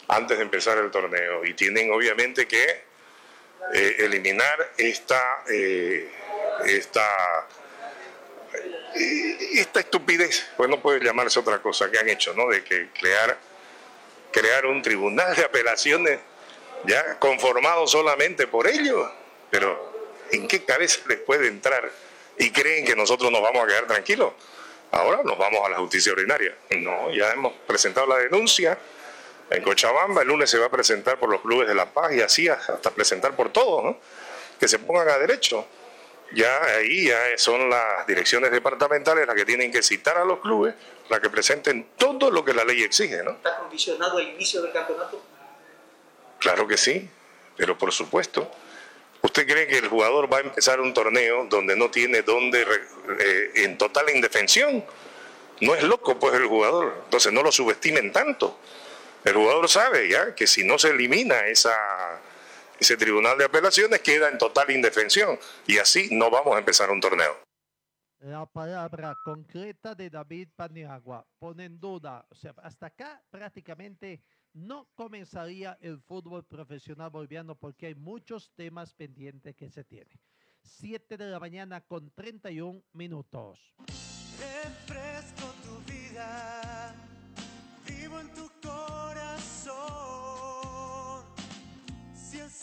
[0.07, 2.83] antes de empezar el torneo y tienen obviamente que
[3.73, 6.11] eh, eliminar esta, eh,
[6.65, 7.47] esta,
[9.53, 12.49] esta estupidez, pues no puede llamarse otra cosa que han hecho, ¿no?
[12.49, 13.37] De que crear,
[14.31, 16.19] crear un tribunal de apelaciones
[16.85, 19.09] ya conformado solamente por ellos,
[19.49, 19.93] pero
[20.31, 21.91] ¿en qué cabeza les puede entrar?
[22.37, 24.33] Y creen que nosotros nos vamos a quedar tranquilos.
[24.91, 26.55] Ahora nos vamos a la justicia ordinaria.
[26.71, 28.77] No, ya hemos presentado la denuncia
[29.51, 32.21] en Cochabamba, el lunes se va a presentar por los clubes de La Paz y
[32.21, 33.97] así hasta presentar por todos, ¿no?
[34.59, 35.67] Que se pongan a derecho.
[36.33, 40.73] Ya ahí ya son las direcciones departamentales las que tienen que citar a los clubes,
[41.09, 43.31] las que presenten todo lo que la ley exige, ¿no?
[43.31, 45.21] ¿Está condicionado el inicio del campeonato?
[46.39, 47.09] Claro que sí,
[47.57, 48.49] pero por supuesto.
[49.21, 52.65] ¿Usted cree que el jugador va a empezar un torneo donde no tiene dónde,
[53.19, 54.83] eh, en total indefensión?
[55.59, 58.57] No es loco pues el jugador, entonces no lo subestimen tanto.
[59.23, 62.19] El jugador sabe ya que si no se elimina esa,
[62.79, 66.99] ese tribunal de apelaciones queda en total indefensión y así no vamos a empezar un
[66.99, 67.37] torneo.
[68.21, 74.21] La palabra concreta de David Paniagua pone en duda, o sea, hasta acá prácticamente
[74.53, 80.19] no comenzaría el fútbol profesional boliviano porque hay muchos temas pendientes que se tienen.
[80.61, 83.59] 7 de la mañana con 31 minutos.
[84.39, 86.93] Refresco tu vida,
[87.87, 88.90] vivo en tu corazón.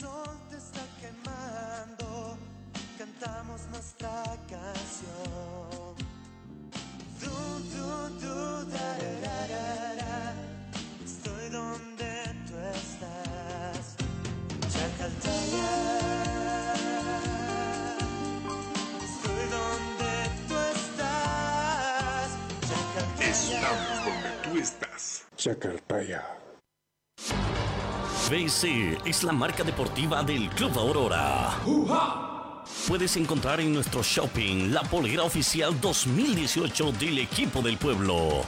[0.00, 2.38] Sol te está quemando,
[2.96, 5.94] cantamos nuestra canción.
[7.20, 7.34] Du,
[7.72, 7.88] du,
[8.20, 8.88] du, da,
[9.24, 10.34] da, da, da.
[11.04, 12.10] Estoy donde
[12.46, 13.96] tú estás.
[14.72, 15.68] Chacaltaya.
[19.08, 20.12] Estoy donde
[20.48, 22.28] tú estás.
[22.68, 23.30] Chacaltaya.
[23.30, 25.24] Estamos donde tú estás.
[25.36, 26.47] Chacaltaya.
[28.30, 31.58] BC es la marca deportiva del Club Aurora.
[32.86, 38.44] Puedes encontrar en nuestro shopping la polera oficial 2018 del equipo del pueblo.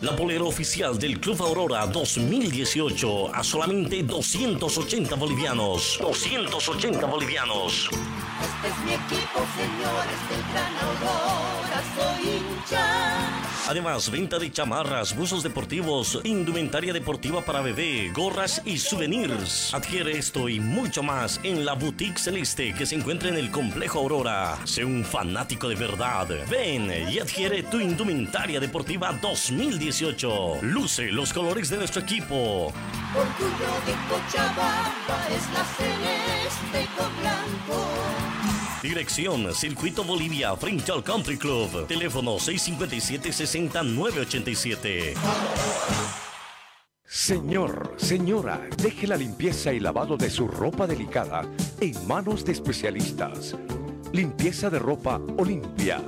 [0.00, 5.98] La polera oficial del Club Aurora 2018 a solamente 280 bolivianos.
[6.00, 7.88] 280 bolivianos.
[7.88, 13.37] Este es mi equipo, señores del Gran Aurora, soy hincha.
[13.68, 19.74] Además, venta de chamarras, buzos deportivos, indumentaria deportiva para bebé, gorras y souvenirs.
[19.74, 23.98] Adquiere esto y mucho más en la Boutique Celeste que se encuentra en el Complejo
[23.98, 24.58] Aurora.
[24.64, 26.26] Sé un fanático de verdad.
[26.48, 30.60] Ven y adquiere tu indumentaria deportiva 2018.
[30.62, 32.72] Luce los colores de nuestro equipo.
[33.14, 38.27] Orgullo de Cochabamba es la celeste con blanco.
[38.82, 41.88] Dirección Circuito Bolivia frente Country Club.
[41.88, 45.14] Teléfono 657-6987.
[47.04, 51.42] Señor, señora, deje la limpieza y lavado de su ropa delicada
[51.80, 53.56] en manos de especialistas.
[54.12, 56.00] Limpieza de ropa Olimpia.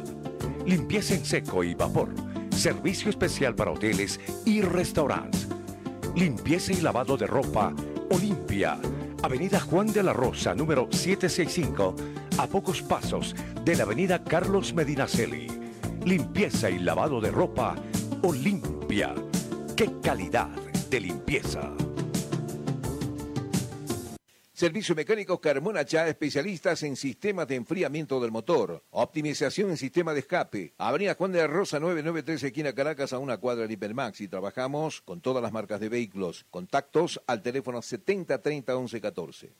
[0.65, 2.15] Limpieza en seco y vapor.
[2.51, 5.49] Servicio especial para hoteles y restaurantes.
[6.15, 7.75] Limpieza y lavado de ropa
[8.11, 8.79] Olimpia.
[9.23, 11.95] Avenida Juan de la Rosa, número 765,
[12.41, 15.47] a pocos pasos de la Avenida Carlos Medinaceli.
[16.07, 17.77] Limpieza y lavado de ropa
[18.23, 19.15] Olimpia.
[19.77, 20.49] ¡Qué calidad
[20.89, 21.71] de limpieza!
[24.55, 30.21] Servicio Mecánico Carmona Chá, especialistas en sistemas de enfriamiento del motor, optimización en sistema de
[30.21, 30.73] escape.
[30.79, 34.23] Avenida Juan de la Rosa 993, esquina Caracas, a una cuadra de Hipermax.
[34.23, 36.47] Y trabajamos con todas las marcas de vehículos.
[36.51, 39.53] Contactos al teléfono 7030 1114.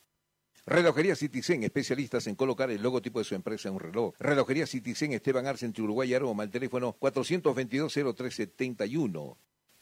[0.65, 4.13] Relojería Citizen, especialistas en colocar el logotipo de su empresa en un reloj.
[4.19, 9.37] Relojería Citizen, Esteban Arce, entre Uruguay y Aroma, al teléfono 422-0371.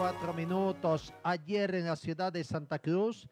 [0.00, 1.12] 34 minutos.
[1.22, 3.28] Ayer en la ciudad de Santa Cruz,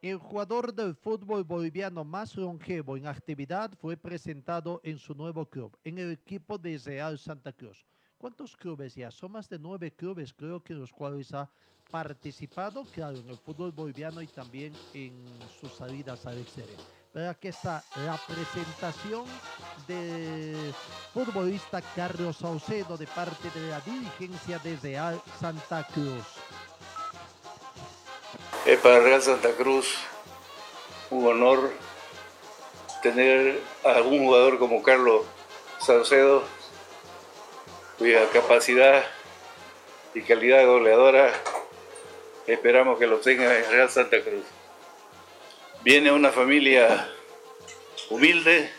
[0.00, 5.76] el jugador del fútbol boliviano más longevo en actividad fue presentado en su nuevo club,
[5.82, 7.84] en el equipo de Real Santa Cruz.
[8.18, 9.10] ¿Cuántos clubes ya?
[9.10, 11.50] Son más de nueve clubes, creo que los cuales ha
[11.90, 15.12] participado, claro, en el fútbol boliviano y también en
[15.60, 17.01] sus salidas al exterior.
[17.14, 19.26] Aquí está la presentación
[19.86, 20.72] del
[21.12, 26.24] futbolista Carlos Saucedo de parte de la dirigencia de Real Santa Cruz.
[28.64, 29.94] Es para Real Santa Cruz
[31.10, 31.70] un honor
[33.02, 35.26] tener a algún jugador como Carlos
[35.80, 36.42] Saucedo,
[37.98, 39.04] cuya capacidad
[40.14, 41.30] y calidad goleadora
[42.46, 44.61] esperamos que lo tenga en Real Santa Cruz.
[45.84, 47.08] Viene una familia
[48.08, 48.70] humilde,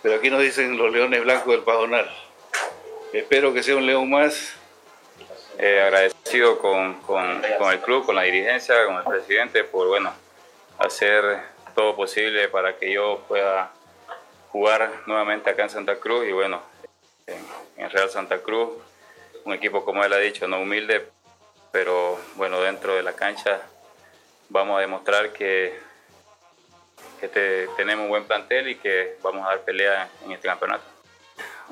[0.00, 2.08] pero aquí nos dicen los leones blancos del Pajonal.
[3.12, 4.54] Espero que sea un león más.
[5.58, 10.12] Eh, agradecido con, con, con el club, con la dirigencia, con el presidente por bueno
[10.78, 11.42] hacer
[11.74, 13.72] todo posible para que yo pueda
[14.52, 16.62] jugar nuevamente acá en Santa Cruz y bueno,
[17.26, 17.44] en,
[17.76, 18.68] en Real Santa Cruz,
[19.44, 21.08] un equipo como él ha dicho, no humilde,
[21.72, 23.60] pero bueno, dentro de la cancha
[24.48, 25.87] vamos a demostrar que,
[27.20, 30.84] que te- tenemos un buen plantel y que vamos a dar pelea en este campeonato.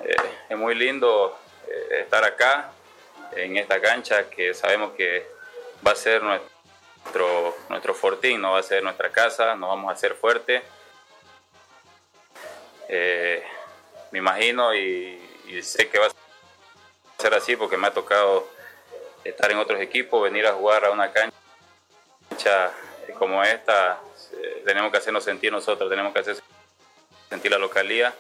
[0.05, 0.15] Eh,
[0.49, 2.73] es muy lindo eh, estar acá,
[3.33, 5.27] en esta cancha, que sabemos que
[5.87, 9.95] va a ser nuestro, nuestro fortín, no va a ser nuestra casa, nos vamos a
[9.95, 10.63] hacer fuertes.
[12.89, 13.43] Eh,
[14.13, 16.11] me imagino y, y sé que va a
[17.19, 18.49] ser así porque me ha tocado
[19.25, 22.73] estar en otros equipos, venir a jugar a una cancha
[23.15, 24.01] como esta,
[24.33, 26.37] eh, tenemos que hacernos sentir nosotros, tenemos que hacer
[27.29, 28.15] sentir la localía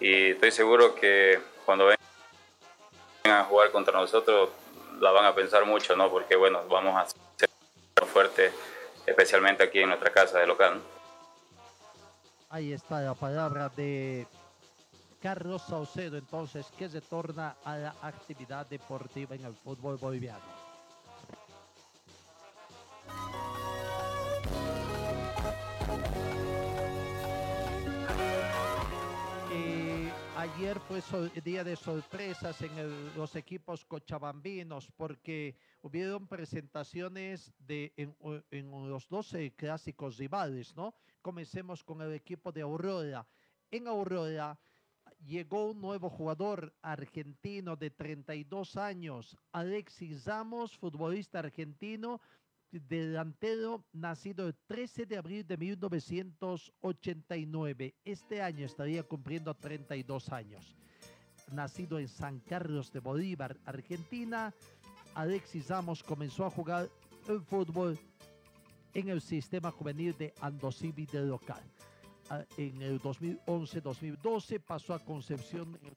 [0.00, 4.50] y estoy seguro que cuando vengan a jugar contra nosotros
[5.00, 6.10] la van a pensar mucho, ¿no?
[6.10, 7.48] Porque bueno, vamos a ser
[8.06, 8.52] fuertes,
[9.06, 10.76] especialmente aquí en nuestra casa de local.
[10.76, 10.82] ¿no?
[12.50, 14.26] Ahí está la palabra de
[15.22, 20.61] Carlos Saucedo, entonces, que se torna a la actividad deportiva en el fútbol boliviano.
[30.42, 31.00] Ayer fue
[31.44, 38.16] día de sorpresas en el- los equipos cochabambinos porque hubieron presentaciones de, en,
[38.50, 40.94] en los 12 clásicos rivales, ¿no?
[41.20, 43.24] Comencemos con el equipo de Aurora.
[43.70, 44.58] En Aurora
[45.24, 52.20] llegó un nuevo jugador argentino de 32 años, Alexis Ramos, futbolista argentino,
[52.72, 57.94] delantero nacido el 13 de abril de 1989.
[58.04, 60.76] Este año estaría cumpliendo 32 años.
[61.52, 64.54] Nacido en San Carlos de Bolívar, Argentina,
[65.14, 66.88] Alexis Ramos comenzó a jugar
[67.28, 67.98] el fútbol
[68.94, 71.62] en el sistema juvenil de Andosivi de local.
[72.30, 75.96] Ah, En el 2011-2012 pasó a Concepción en el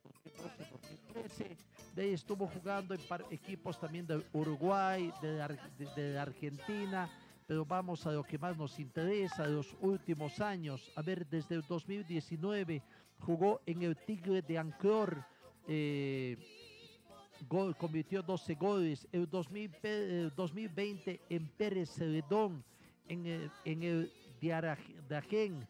[1.13, 1.55] 2012-2013.
[1.95, 5.34] De estuvo jugando en equipos también de Uruguay, de,
[5.77, 7.10] de- de Argentina.
[7.47, 10.91] Pero vamos a lo que más nos interesa, los últimos años.
[10.95, 12.81] A ver, desde el 2019
[13.19, 15.23] jugó en el Tigre de Anclor.
[15.67, 16.38] eh,
[17.49, 19.08] gol, convirtió 12 goles.
[19.12, 22.63] El 2000 pe- el 2020 en Pérez Celedón,
[23.08, 25.67] en el, en el Diaraj- Dajén,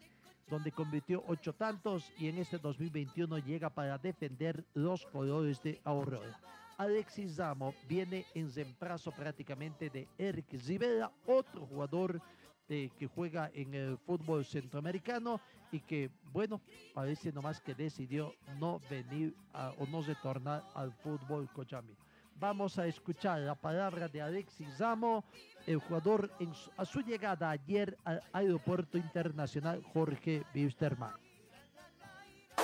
[0.48, 6.40] donde convirtió ocho tantos y en este 2021 llega para defender los colores de Aurora.
[6.78, 12.20] Alexis Zamo viene en reemplazo prácticamente de Eric Rivera, otro jugador
[12.68, 15.40] eh, que juega en el fútbol centroamericano
[15.72, 16.60] y que, bueno,
[16.94, 19.34] parece nomás que decidió no venir
[19.78, 22.05] o no retornar al fútbol cochabambino.
[22.38, 25.24] Vamos a escuchar la palabra de Alexis Zamo,
[25.66, 31.14] el jugador en su- a su llegada ayer al Aeropuerto Internacional Jorge Wisterman.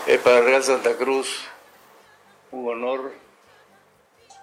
[0.07, 1.47] Es para Real Santa Cruz
[2.51, 3.13] un honor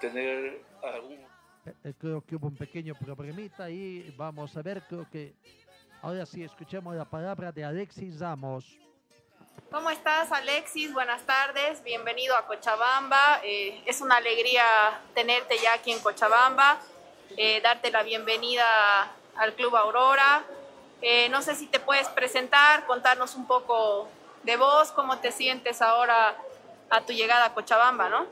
[0.01, 1.19] tener a algún
[1.65, 5.35] Eh, eh, creo que hubo un pequeño problemita y vamos a ver, creo que
[6.01, 8.79] ahora sí escuchemos la palabra de Alexis Ramos.
[9.67, 10.93] ¿Cómo estás, Alexis?
[10.93, 13.41] Buenas tardes, bienvenido a Cochabamba.
[13.43, 14.63] Eh, es una alegría
[15.13, 16.79] tenerte ya aquí en Cochabamba,
[17.37, 18.65] eh, darte la bienvenida
[19.35, 20.43] al Club Aurora.
[21.01, 24.07] Eh, no sé si te puedes presentar, contarnos un poco
[24.43, 26.35] de vos, cómo te sientes ahora
[26.89, 28.25] a tu llegada a Cochabamba, ¿no?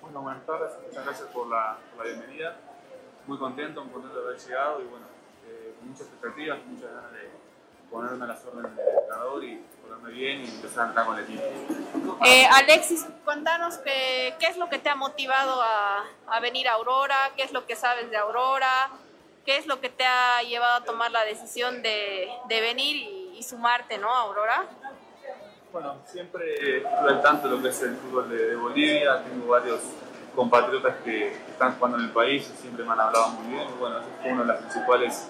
[0.00, 2.56] Bueno, buenas tardes, muchas gracias por la, por la bienvenida.
[3.26, 5.06] Muy contento, muy contento de haber llegado y bueno,
[5.48, 7.30] eh, con muchas expectativas, muchas ganas de
[7.90, 11.24] ponerme a las órdenes del entrenador y ponerme bien y empezar a entrar con el
[11.24, 11.42] equipo.
[12.24, 16.72] Eh, Alexis, cuéntanos que- qué es lo que te ha motivado a, a venir a
[16.74, 18.90] Aurora, qué es lo que sabes de Aurora,
[19.44, 23.36] qué es lo que te ha llevado a tomar la decisión de, de venir y,
[23.38, 24.12] y sumarte ¿no?
[24.12, 24.64] a Aurora.
[25.72, 29.46] Bueno, siempre estuve al tanto de lo que es el fútbol de, de Bolivia, tengo
[29.48, 29.80] varios
[30.34, 33.98] compatriotas que están jugando en el país y siempre me han hablado muy bien bueno,
[33.98, 35.28] esa fue una de las principales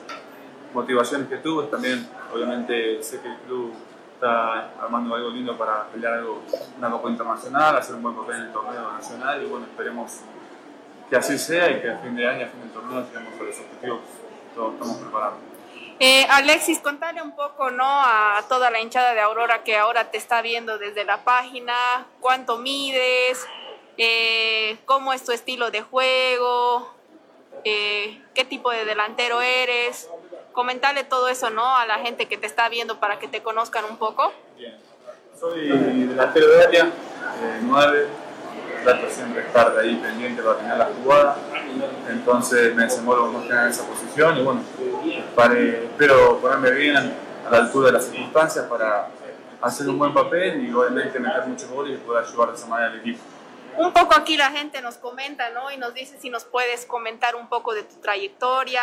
[0.72, 3.74] motivaciones que tuve, también obviamente sé que el club
[4.16, 6.42] está armando algo lindo para pelear algo,
[6.78, 10.20] una Copa Internacional, hacer un buen papel en el torneo nacional y bueno, esperemos
[11.08, 13.44] que así sea y que a fin de año, a fin del torneo, lleguemos a
[13.44, 15.38] los objetivos que todos estamos preparando.
[15.98, 17.84] Eh, Alexis, contale un poco ¿no?
[17.86, 22.58] a toda la hinchada de Aurora que ahora te está viendo desde la página, cuánto
[22.58, 23.46] mides,
[23.98, 26.90] eh, cómo es tu estilo de juego,
[27.64, 30.08] eh, qué tipo de delantero eres.
[30.56, 31.76] Comentale todo eso ¿no?
[31.76, 34.32] a la gente que te está viendo para que te conozcan un poco.
[35.38, 36.90] Soy delantero de área,
[37.60, 38.06] 9,
[38.82, 41.36] trato siempre de estar ahí pendiente para tener la jugada,
[42.08, 44.62] entonces me desenvuelvo más que en esa posición y bueno,
[45.34, 49.08] para, espero ponerme bien a la altura de las circunstancias para
[49.60, 52.92] hacer un buen papel y obviamente meter muchos goles y poder ayudar de esa manera
[52.92, 53.20] al equipo.
[53.76, 55.70] Un poco aquí la gente nos comenta, ¿no?
[55.70, 58.80] Y nos dice si nos puedes comentar un poco de tu trayectoria.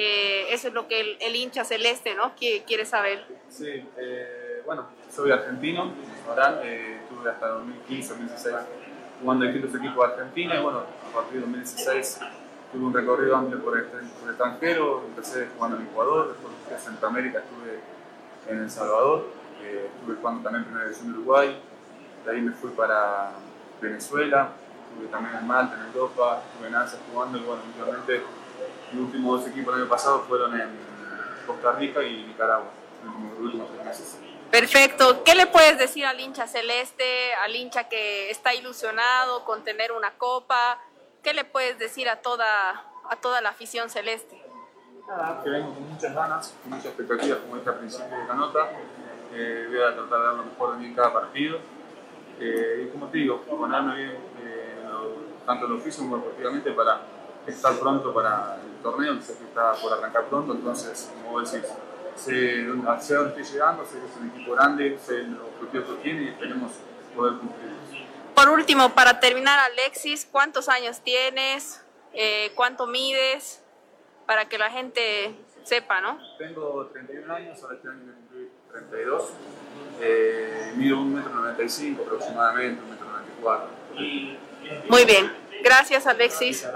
[0.00, 2.30] Eh, eso es lo que el, el, hincha celeste, ¿no?
[2.36, 3.24] Quiere saber.
[3.48, 5.90] Sí, eh, bueno, soy argentino,
[6.28, 8.54] ahora eh, estuve hasta 2015, 2016
[9.20, 12.20] jugando en distintos equipos de Argentina y bueno, a partir de 2016
[12.70, 16.92] tuve un recorrido amplio por, este, por el extranjero, empecé jugando en Ecuador, después en
[16.92, 17.80] Centroamérica estuve
[18.46, 19.26] en El Salvador,
[19.64, 21.60] eh, estuve jugando también en Primera División de Uruguay,
[22.24, 23.32] de ahí me fui para
[23.82, 24.52] Venezuela,
[24.92, 28.22] estuve también en Malta, en Europa, estuve en Asia jugando y bueno, últimamente
[28.92, 30.70] los últimos dos equipos el año pasado fueron en
[31.46, 32.70] Costa Rica y Nicaragua,
[33.04, 34.18] en los últimos tres meses.
[34.50, 35.24] Perfecto.
[35.24, 40.12] ¿Qué le puedes decir al hincha celeste, al hincha que está ilusionado con tener una
[40.12, 40.78] copa?
[41.22, 44.42] ¿Qué le puedes decir a toda, a toda la afición celeste?
[45.06, 48.34] Nada, que vengo con muchas ganas, con muchas expectativas, como dije al principio de la
[48.34, 48.70] nota.
[49.34, 51.58] Eh, voy a tratar de dar lo mejor de mí en cada partido.
[52.40, 54.84] Eh, y como te digo, ponerme bien, eh,
[55.44, 57.00] tanto en lo físico como deportivamente, para
[57.46, 60.52] estar pronto para torneo, que sé que está por arrancar pronto.
[60.52, 61.68] Entonces, como decís,
[62.16, 66.02] sé hacia dónde estoy llegando, sé que es un equipo grande, sé los objetivos que
[66.02, 66.72] tiene y esperemos
[67.14, 67.78] poder cumplirlos.
[68.34, 71.84] Por último, para terminar, Alexis, ¿cuántos años tienes?
[72.12, 73.62] Eh, ¿Cuánto mides?
[74.26, 76.18] Para que la gente sepa, ¿no?
[76.38, 79.32] Tengo 31 años, ahora este año voy a cumplir 32.
[80.00, 82.82] Eh, mido 1,95 m aproximadamente,
[83.42, 83.62] 1,94
[83.96, 84.38] m.
[84.88, 85.32] Muy bien.
[85.62, 86.66] Gracias, Alexis.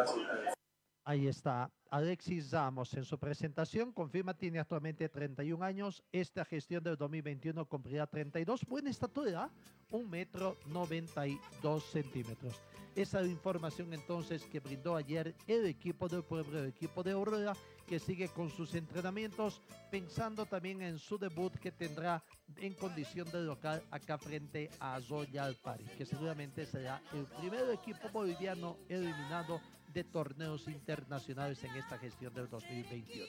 [1.04, 1.70] Ahí está.
[1.92, 6.02] Alexis Ramos en su presentación confirma tiene actualmente 31 años.
[6.10, 8.64] Esta gestión del 2021 cumplirá 32.
[8.64, 9.50] Buena estatura,
[9.90, 12.62] 1 metro 92 centímetros.
[12.96, 17.10] Esa es la información entonces que brindó ayer el equipo del pueblo, el equipo de
[17.12, 17.52] Aurora,
[17.86, 22.24] que sigue con sus entrenamientos, pensando también en su debut que tendrá
[22.56, 28.08] en condición de local acá frente a Royal Paris, que seguramente será el primer equipo
[28.10, 29.60] boliviano eliminado
[29.92, 33.26] de torneos internacionales en esta gestión del 2021.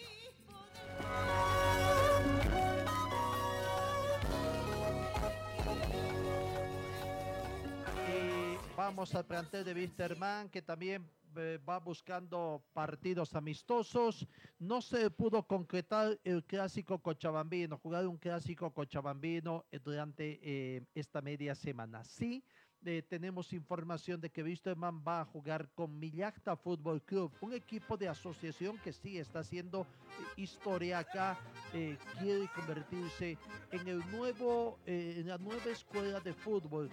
[8.07, 14.27] Y vamos al plantel de Wisterman, que también eh, va buscando partidos amistosos.
[14.59, 21.55] No se pudo concretar el clásico cochabambino, jugar un clásico cochabambino durante eh, esta media
[21.55, 22.03] semana.
[22.03, 22.43] Sí,
[22.85, 27.97] eh, tenemos información de que Wisterman va a jugar con Millacta Fútbol Club, un equipo
[27.97, 31.37] de asociación que sí está haciendo eh, historia acá,
[31.73, 33.37] eh, quiere convertirse
[33.71, 36.89] en el nuevo, eh, en la nueva escuela de fútbol,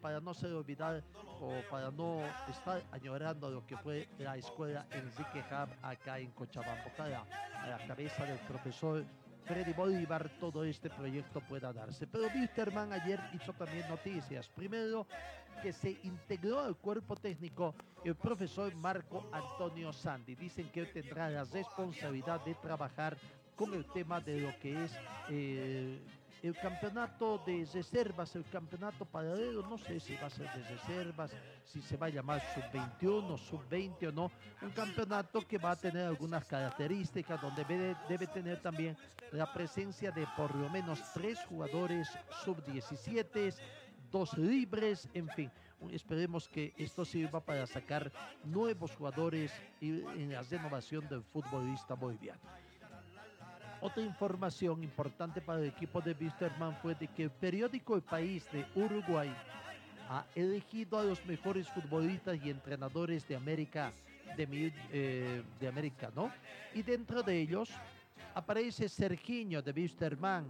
[0.00, 1.04] para no ser olvidar
[1.42, 6.90] o para no estar añorando lo que fue la escuela Enrique Hub acá en Cochabamba,
[7.54, 9.04] a la cabeza del profesor
[9.46, 12.06] Freddy Bolívar todo este proyecto pueda darse.
[12.06, 14.48] Pero Wisterman ayer hizo también noticias.
[14.48, 15.06] Primero,
[15.62, 17.74] que se integró al cuerpo técnico
[18.04, 20.34] el profesor Marco Antonio Sandi.
[20.34, 23.16] Dicen que él tendrá la responsabilidad de trabajar
[23.54, 24.92] con el tema de lo que es
[25.30, 25.98] eh,
[26.42, 31.30] el campeonato de reservas, el campeonato paralelo, no sé si va a ser de reservas,
[31.64, 34.30] si se va a llamar sub-21, sub-20 o no,
[34.62, 38.96] un campeonato que va a tener algunas características, donde debe, debe tener también
[39.32, 42.08] la presencia de por lo menos tres jugadores
[42.44, 43.54] sub-17,
[44.10, 45.50] dos libres, en fin.
[45.90, 48.10] Esperemos que esto sirva para sacar
[48.44, 52.40] nuevos jugadores y en la renovación del futbolista boliviano.
[53.86, 58.44] Otra información importante para el equipo de Wisterman fue de que el periódico El País
[58.50, 59.32] de Uruguay
[60.08, 63.92] ha elegido a los mejores futbolistas y entrenadores de América,
[64.36, 66.32] de, eh, América, ¿no?
[66.74, 67.70] Y dentro de ellos
[68.34, 70.48] aparece Serginho de Wisterman,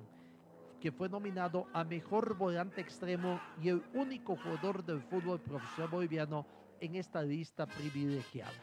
[0.80, 6.46] que fue nominado a mejor volante extremo y el único jugador del fútbol profesional boliviano
[6.80, 8.54] en esta lista privilegiada.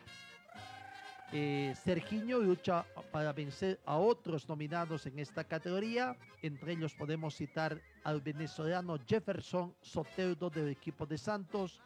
[1.36, 6.16] Eh, Sergiño lucha para vencer a otros nominados en esta categoría.
[6.44, 11.82] Entre ellos podemos citar al venezolano Jefferson Soteldo del equipo de Santos,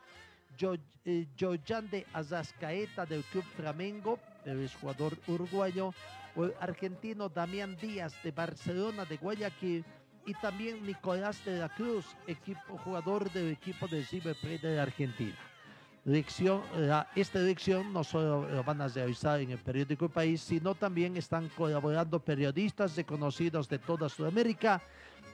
[0.59, 0.75] Jo-
[1.05, 5.93] eh, Joyande Azascaeta del club Flamengo, el jugador uruguayo,
[6.35, 9.85] o el argentino Damián Díaz de Barcelona de Guayaquil
[10.25, 12.05] y también Nicolás de la Cruz,
[12.83, 15.35] jugador del equipo de River de Argentina.
[16.07, 20.39] Elección, la- esta elección no solo lo van a realizar en el periódico El País,
[20.39, 24.81] sino también están colaborando periodistas reconocidos de toda Sudamérica,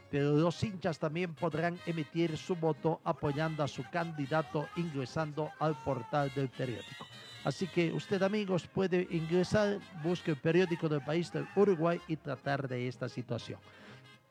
[0.09, 6.31] pero los hinchas también podrán emitir su voto apoyando a su candidato ingresando al portal
[6.33, 7.05] del periódico.
[7.43, 12.67] Así que usted amigos puede ingresar, busque el periódico del país del Uruguay y tratar
[12.67, 13.59] de esta situación.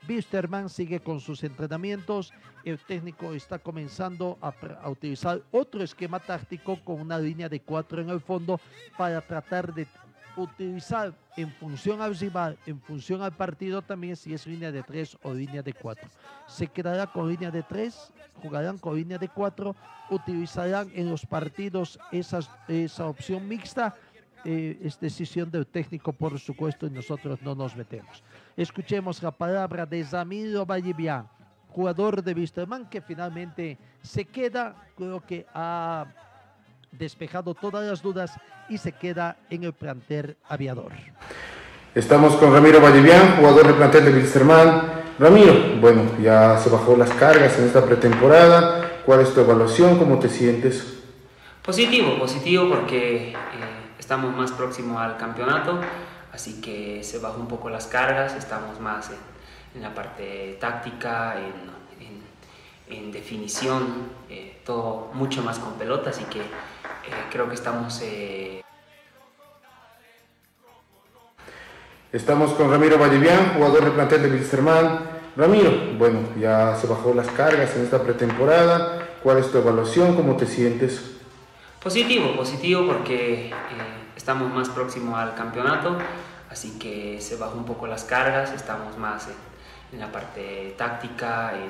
[0.06, 2.32] Bisterman sigue con sus entrenamientos.
[2.64, 8.00] El técnico está comenzando a, a utilizar otro esquema táctico con una línea de cuatro
[8.00, 8.60] en el fondo
[8.96, 9.86] para tratar de
[10.36, 15.16] utilizar en función al rival, en función al partido también si es línea de tres
[15.22, 16.08] o línea de cuatro.
[16.46, 19.76] Se quedará con línea de tres, jugarán con línea de cuatro,
[20.08, 23.94] utilizarán en los partidos esa opción mixta.
[24.44, 28.22] eh, es decisión del técnico, por supuesto, y nosotros no nos metemos.
[28.56, 31.26] Escuchemos la palabra de Zamiro Vallivian,
[31.68, 36.06] jugador de Wisterman, que finalmente se queda, creo que ha
[36.90, 38.32] despejado todas las dudas
[38.68, 40.92] y se queda en el plantel aviador.
[41.94, 45.02] Estamos con Ramiro Vallivian, jugador del plantel de Wilstermann.
[45.18, 49.02] Ramiro, bueno, ya se bajó las cargas en esta pretemporada.
[49.04, 49.98] ¿Cuál es tu evaluación?
[49.98, 51.02] ¿Cómo te sientes?
[51.62, 53.34] Positivo, positivo porque eh,
[53.98, 55.80] estamos más próximos al campeonato,
[56.32, 59.10] así que se bajó un poco las cargas, estamos más
[59.74, 67.24] en, la parte táctica, en, definición, eh, todo mucho más con pelota, así que eh,
[67.30, 68.00] creo que estamos...
[68.02, 68.62] eh,
[72.12, 75.00] Estamos con Ramiro Vallivian, jugador del plantel de Wilstermann.
[75.34, 79.08] Ramiro, bueno, ya se bajó las cargas en esta pretemporada.
[79.22, 80.14] ¿Cuál es tu evaluación?
[80.14, 81.11] ¿Cómo te sientes?
[81.82, 83.52] Positivo, positivo porque eh,
[84.16, 85.98] estamos más próximos al campeonato,
[86.50, 89.28] así que se bajó un poco las cargas, estamos más
[89.92, 91.62] en, la parte táctica, en,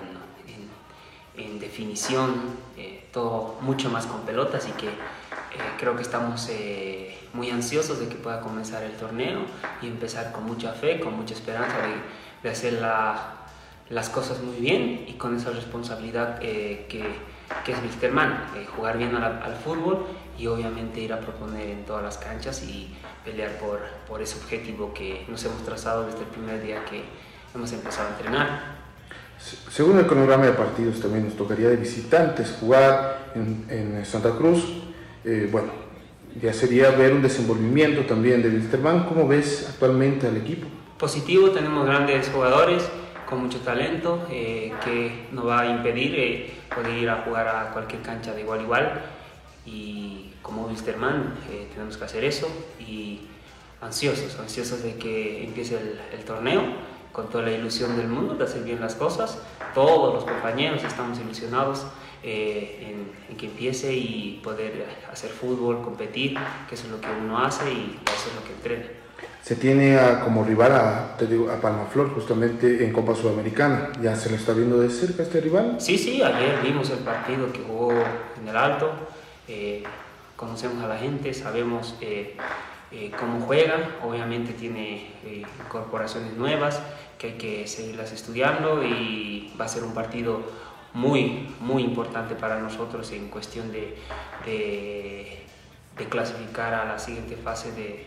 [1.44, 2.34] en- definición,
[2.76, 4.92] eh, todo mucho más con pelota, así que eh,
[5.78, 9.40] creo que estamos eh, muy ansiosos de que pueda comenzar el torneo
[9.80, 11.76] y empezar con mucha fe, con mucha esperanza
[12.42, 13.36] de, hacer la-
[13.88, 16.86] las cosas muy bien y con esa responsabilidad que,
[17.64, 20.06] que es Wilstermann, eh, jugar bien al, al fútbol
[20.38, 22.94] y obviamente ir a proponer en todas las canchas y
[23.24, 27.04] pelear por, por ese objetivo que nos hemos trazado desde el primer día que
[27.54, 28.82] hemos empezado a entrenar.
[29.70, 34.64] Según el cronograma de partidos, también nos tocaría de visitantes jugar en, en Santa Cruz.
[35.24, 35.72] Eh, bueno,
[36.40, 39.04] ya sería ver un desenvolvimiento también de Wilstermann.
[39.04, 40.66] ¿Cómo ves actualmente al equipo?
[40.98, 42.88] Positivo, tenemos grandes jugadores
[43.32, 47.70] con mucho talento eh, que nos va a impedir eh, poder ir a jugar a
[47.72, 49.00] cualquier cancha de igual a igual
[49.64, 52.46] y como Wilstermann eh, tenemos que hacer eso
[52.78, 53.20] y
[53.80, 56.62] ansiosos, ansiosos de que empiece el, el torneo
[57.10, 59.40] con toda la ilusión del mundo de hacer bien las cosas.
[59.74, 61.86] Todos los compañeros estamos ilusionados
[62.22, 66.36] eh, en, en que empiece y poder hacer fútbol, competir,
[66.68, 69.01] que eso es lo que uno hace y eso es lo que entrena.
[69.42, 71.16] Se tiene como rival a,
[71.60, 73.90] Palmaflor justamente en Copa Sudamericana.
[74.00, 75.76] ¿Ya se lo está viendo de cerca este rival?
[75.78, 78.90] Sí, sí, ayer vimos el partido que jugó en el Alto,
[79.48, 79.82] eh,
[80.36, 82.36] conocemos a la gente, sabemos eh,
[82.92, 85.10] eh, cómo juega, obviamente tiene
[85.64, 86.80] incorporaciones nuevas
[87.18, 90.40] que hay que seguirlas estudiando y va a ser un partido
[90.94, 93.96] muy, muy importante para nosotros en cuestión de-
[94.46, 98.06] de clasificar a la siguiente fase de,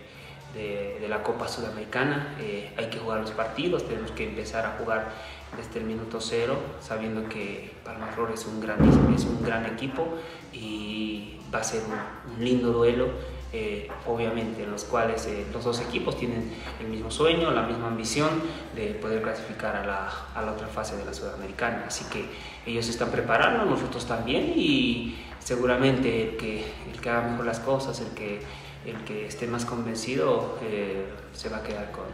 [0.55, 2.35] de- la Copa Sudamericana.
[2.39, 5.11] Eh, hay que jugar los partidos, tenemos que empezar a jugar
[5.55, 8.79] desde el minuto cero, sabiendo que Palmaflor es un gran,
[9.15, 10.07] es un gran equipo
[10.51, 13.07] y va a ser un, un lindo duelo,
[13.53, 16.51] eh, obviamente, en los cuales eh, los dos equipos tienen
[16.81, 18.29] el mismo sueño, la misma ambición
[18.75, 21.85] de poder clasificar a la, a la otra fase de la Sudamericana.
[21.87, 22.25] Así que
[22.69, 27.59] ellos se están preparando, nosotros también y seguramente el que, el que haga mejor las
[27.59, 28.41] cosas, el que,
[28.85, 32.05] el que esté más convencido, eh, se va a quedar con,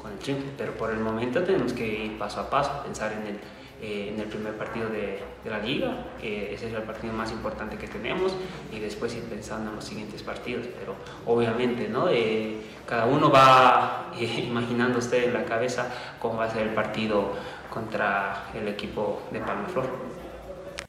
[0.00, 0.46] con el triunfo.
[0.56, 3.40] Pero por el momento tenemos que ir paso a paso, pensar en el,
[3.80, 7.30] eh, en el primer partido de, de la liga, eh, ese es el partido más
[7.30, 8.34] importante que tenemos
[8.72, 10.66] y después ir pensando en los siguientes partidos.
[10.78, 12.08] Pero obviamente, ¿no?
[12.08, 15.88] Eh, cada uno va eh, imaginando usted en la cabeza
[16.20, 17.32] cómo va a ser el partido
[17.72, 19.86] contra el equipo de Palmaflor.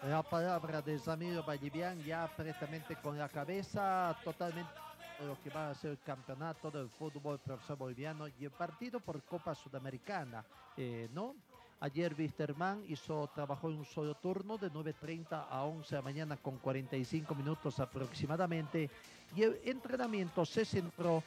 [0.10, 4.87] La palabra de Ramiro Vallivian ya precisamente con la cabeza totalmente
[5.26, 9.24] lo que va a ser el campeonato del fútbol profesor boliviano y el partido por
[9.24, 10.44] Copa Sudamericana,
[10.76, 11.36] eh, ¿no?
[11.80, 16.38] Ayer Wisterman hizo, trabajó en un solo turno de 9.30 a 11 de la mañana
[16.38, 18.90] con 45 minutos aproximadamente
[19.36, 21.24] y el entrenamiento se centró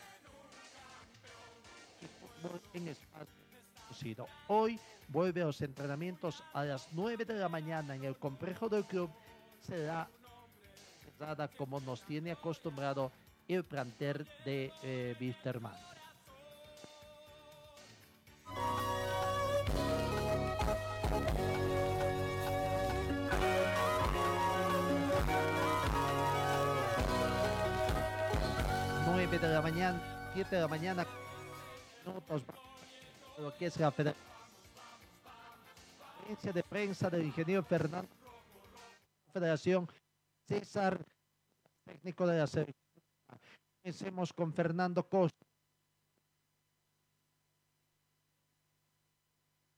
[2.74, 4.26] en espacio.
[4.48, 4.78] Hoy
[5.08, 9.10] vuelve a los entrenamientos a las 9 de la mañana en el complejo del club.
[9.60, 10.08] Será
[11.04, 13.12] cerrada como nos tiene acostumbrado
[13.54, 15.74] el planter de eh, Wisterman.
[29.06, 31.06] Nueve de la mañana, 7 de la mañana,
[32.06, 32.42] minutos,
[33.38, 34.30] lo que es la federación
[36.54, 38.08] de prensa del ingeniero Fernando
[39.32, 39.88] Federación
[40.46, 41.04] César,
[41.84, 42.89] técnico de la selección.
[43.82, 45.46] Comencemos con Fernando Costa.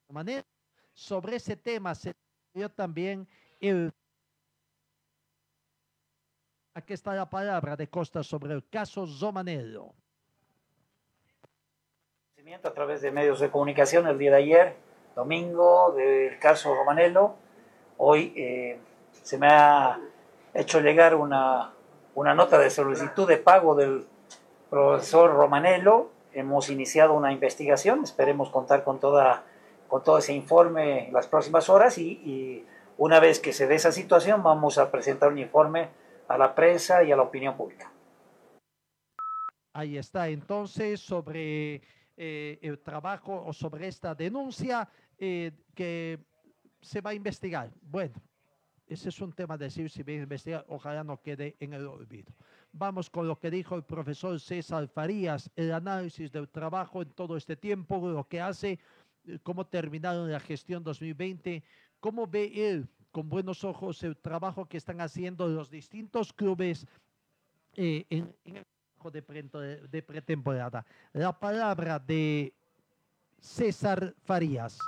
[0.09, 0.45] manera
[0.93, 2.15] sobre ese tema se
[2.53, 3.27] dio también
[3.61, 3.91] el
[6.75, 9.95] aquí está la palabra de Costa sobre el caso Zomanello
[12.65, 14.77] a través de medios de comunicación el día de ayer,
[15.15, 17.35] domingo, del caso Romanello.
[17.97, 18.79] Hoy eh,
[19.23, 19.99] se me ha
[20.53, 21.73] hecho llegar una,
[22.15, 24.07] una nota de solicitud de pago del
[24.71, 26.11] profesor Romanello.
[26.33, 29.45] Hemos iniciado una investigación, esperemos contar con, toda,
[29.89, 33.75] con todo ese informe en las próximas horas y, y una vez que se dé
[33.75, 35.89] esa situación vamos a presentar un informe
[36.29, 37.91] a la prensa y a la opinión pública.
[39.75, 41.83] Ahí está, entonces, sobre
[42.17, 44.89] eh, el trabajo o sobre esta denuncia
[45.19, 46.19] eh, que
[46.81, 47.71] se va a investigar.
[47.81, 48.15] Bueno,
[48.93, 52.33] ese es un tema de decir si a investigar, ojalá no quede en el olvido.
[52.73, 57.37] Vamos con lo que dijo el profesor César Farías, el análisis del trabajo en todo
[57.37, 58.79] este tiempo, lo que hace,
[59.27, 61.63] eh, cómo terminaron la gestión 2020,
[62.01, 66.87] cómo ve él con buenos ojos el trabajo que están haciendo los distintos clubes
[67.75, 68.67] eh, en, el
[69.53, 70.85] de, de pretemporada.
[71.13, 72.55] La palabra de
[73.39, 74.79] César Farías.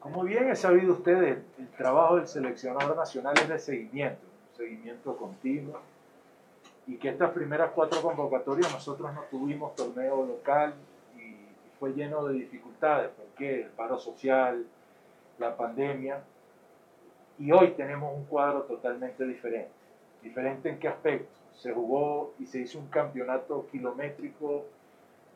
[0.00, 1.22] Como bien ha sabido usted,
[1.58, 4.22] el, trabajo del seleccionador nacional es de seguimiento,
[4.56, 5.80] seguimiento continuo,
[6.86, 10.74] y que estas primeras cuatro convocatorias nosotros no tuvimos torneo local
[11.16, 11.36] y
[11.78, 14.66] fue lleno de dificultades, porque el paro social,
[15.38, 16.22] la pandemia,
[17.38, 19.70] y hoy tenemos un cuadro totalmente diferente.
[20.22, 21.40] ¿Diferente en qué aspecto?
[21.60, 24.64] se jugó y se hizo un campeonato kilométrico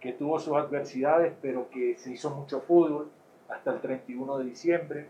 [0.00, 3.10] que tuvo sus adversidades, pero que se hizo mucho fútbol
[3.48, 5.08] hasta el 31 de diciembre.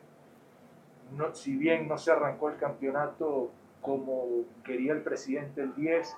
[1.16, 6.16] No, si bien no se arrancó el campeonato como quería el presidente el 10,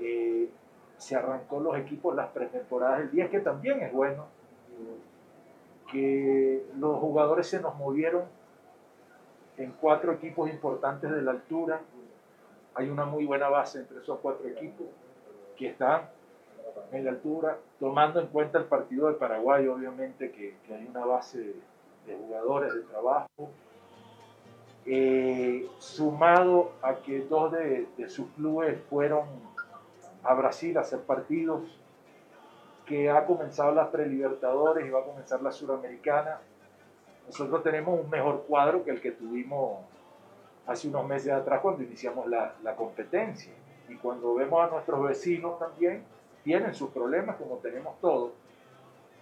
[0.00, 0.50] eh,
[0.98, 4.26] se arrancó los equipos las pretemporadas del 10, que también es bueno,
[5.90, 8.24] que los jugadores se nos movieron
[9.56, 11.80] en cuatro equipos importantes de la altura,
[12.74, 14.86] hay una muy buena base entre esos cuatro equipos
[15.56, 16.08] que están
[16.92, 21.04] en la altura, tomando en cuenta el partido de Paraguay, obviamente que, que hay una
[21.04, 21.54] base de,
[22.06, 23.50] de jugadores de trabajo,
[24.86, 29.24] eh, sumado a que dos de, de, sus clubes fueron
[30.22, 31.80] a Brasil a hacer partidos,
[32.84, 36.40] que ha comenzado las prelibertadores y va a comenzar la suramericana.
[37.26, 39.78] Nosotros tenemos un mejor cuadro que el que tuvimos
[40.66, 43.52] hace unos meses atrás cuando iniciamos la, la, competencia.
[43.88, 46.04] Y cuando vemos a nuestros vecinos también,
[46.44, 48.32] tienen sus problemas como tenemos todos.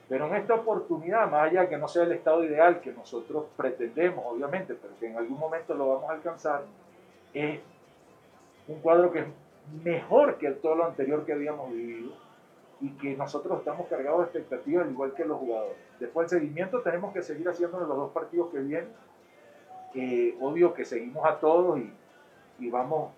[0.09, 4.25] Pero en esta oportunidad, más allá que no sea el estado ideal que nosotros pretendemos,
[4.27, 6.63] obviamente, pero que en algún momento lo vamos a alcanzar,
[7.33, 7.61] es
[8.69, 9.27] un cuadro que es
[9.83, 12.13] mejor que todo lo anterior que habíamos vivido
[12.81, 15.77] y que nosotros estamos cargados de expectativas, al igual que los jugadores.
[15.99, 18.89] Después del seguimiento tenemos que seguir haciendo los dos partidos que vienen
[19.95, 21.93] eh, obvio que seguimos a todos y,
[22.59, 23.11] y, vamos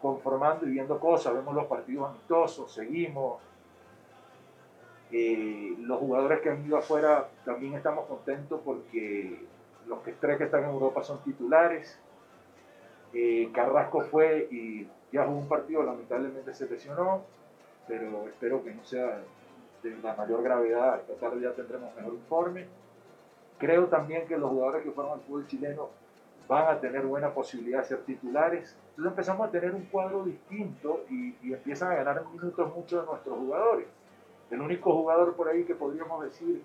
[0.00, 3.40] conformando y viendo cosas, vemos los partidos amistosos, seguimos.
[5.12, 9.40] Eh, los jugadores que han ido afuera también estamos contentos porque
[9.86, 11.98] los que tres que están en Europa son titulares.
[13.12, 17.22] Eh, Carrasco fue y ya jugó un partido, lamentablemente se lesionó,
[17.86, 19.22] pero espero que no sea
[19.82, 21.00] de la mayor gravedad.
[21.00, 22.66] Esta tarde ya tendremos mejor informe.
[23.58, 25.88] Creo también que los jugadores que fueron al fútbol chileno
[26.48, 28.76] van a tener buena posibilidad de ser titulares.
[28.90, 33.38] Entonces empezamos a tener un cuadro distinto y, empiezan a ganar minutos muchos de nuestros
[33.38, 33.86] jugadores.
[34.50, 36.62] El único jugador por ahí que podríamos decir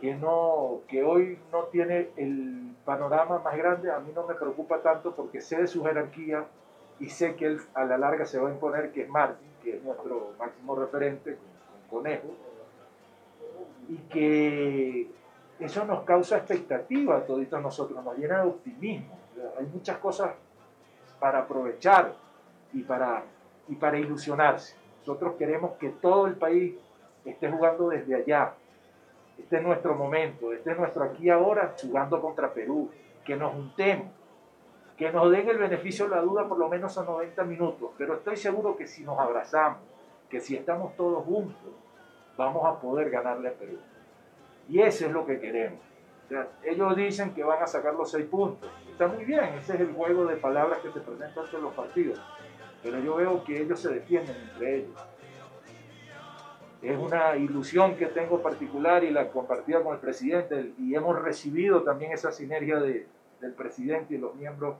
[0.00, 4.80] que, no, que hoy no tiene el panorama más grande, a mí no me preocupa
[4.80, 6.46] tanto porque sé de su jerarquía
[7.00, 9.76] y sé que él a la larga se va a imponer, que es Martín, que
[9.76, 11.36] es nuestro máximo referente
[11.90, 12.28] con, Conejo,
[13.88, 15.10] y que
[15.58, 19.18] eso nos causa expectativa a todos nosotros, nos llena de optimismo.
[19.58, 20.32] Hay muchas cosas
[21.20, 22.14] para aprovechar
[22.72, 23.22] y para,
[23.68, 24.76] y para ilusionarse.
[25.00, 26.74] Nosotros queremos que todo el país
[27.24, 28.54] esté jugando desde allá.
[29.38, 32.90] Este es nuestro momento, este es nuestro aquí ahora jugando contra Perú.
[33.24, 34.08] Que nos juntemos,
[34.96, 37.90] que nos den el beneficio de la duda por lo menos a 90 minutos.
[37.96, 39.78] Pero estoy seguro que si nos abrazamos,
[40.28, 41.72] que si estamos todos juntos,
[42.36, 43.78] vamos a poder ganarle a Perú.
[44.68, 45.80] Y eso es lo que queremos.
[46.62, 48.70] ellos dicen que van a sacar los seis puntos.
[48.90, 52.20] Está muy bien, ese es el juego de palabras que se presentan en los partidos.
[52.82, 55.06] Pero yo veo que ellos se defienden entre ellos.
[56.82, 61.82] Es una ilusión que tengo particular y la compartida con el presidente y hemos recibido
[61.82, 63.06] también esa sinergia de,
[63.40, 64.76] del presidente y los miembros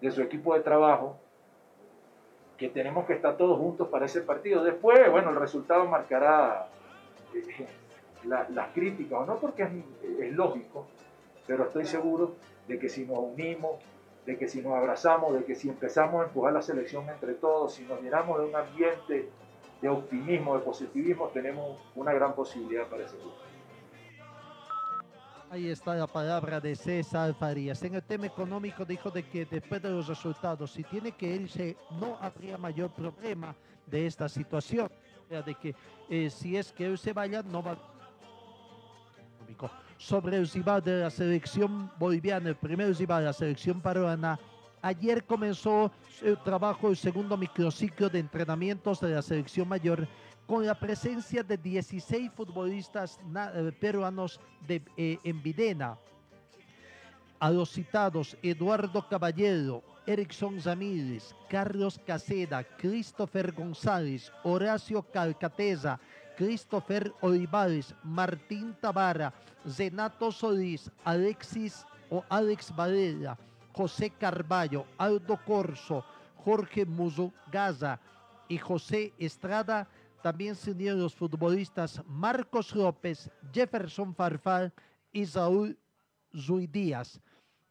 [0.00, 1.16] de su equipo de trabajo
[2.56, 4.64] que tenemos que estar todos juntos para ese partido.
[4.64, 6.68] Después, bueno, el resultado marcará
[8.26, 9.70] las críticas, o no porque es,
[10.20, 10.86] es, lógico,
[11.46, 12.34] pero estoy seguro
[12.66, 13.76] de que si nos unimos,
[14.24, 17.74] de que si nos abrazamos, de que si empezamos a empujar la selección entre todos,
[17.74, 19.28] si nos llenamos de un ambiente
[19.80, 23.36] de optimismo, de positivismo, tenemos una gran posibilidad para ese grupo.
[25.48, 27.80] Ahí está la palabra de César Farías.
[27.84, 31.76] En el tema económico dijo de que después de los resultados, si tiene que irse,
[32.00, 33.54] no habría mayor problema
[33.86, 34.90] de esta situación.
[35.24, 35.74] O sea, de que
[36.10, 37.78] eh, si es que él se vaya, no va
[39.98, 44.38] sobre el rival de la selección boliviana, el primer rival de la selección peruana.
[44.82, 45.90] Ayer comenzó
[46.22, 50.06] el trabajo, el segundo microciclo de entrenamientos de la selección mayor
[50.46, 53.18] con la presencia de 16 futbolistas
[53.54, 55.98] eh, peruanos de, eh, en Videna.
[57.38, 65.98] A los citados Eduardo Caballero, Erickson Ramírez, Carlos Caseda, Christopher González, Horacio Calcateza,
[66.36, 69.32] Christopher Olivares, Martín Tabara,
[69.66, 73.38] Zenato Solís, Alexis o Alex Varela,
[73.72, 76.04] José Carballo, Aldo Corso,
[76.36, 77.98] Jorge Muzo Gaza
[78.48, 79.88] y José Estrada
[80.22, 84.72] también se unieron los futbolistas Marcos López, Jefferson Farfal
[85.12, 85.78] y Saúl
[86.36, 87.20] Zuidías.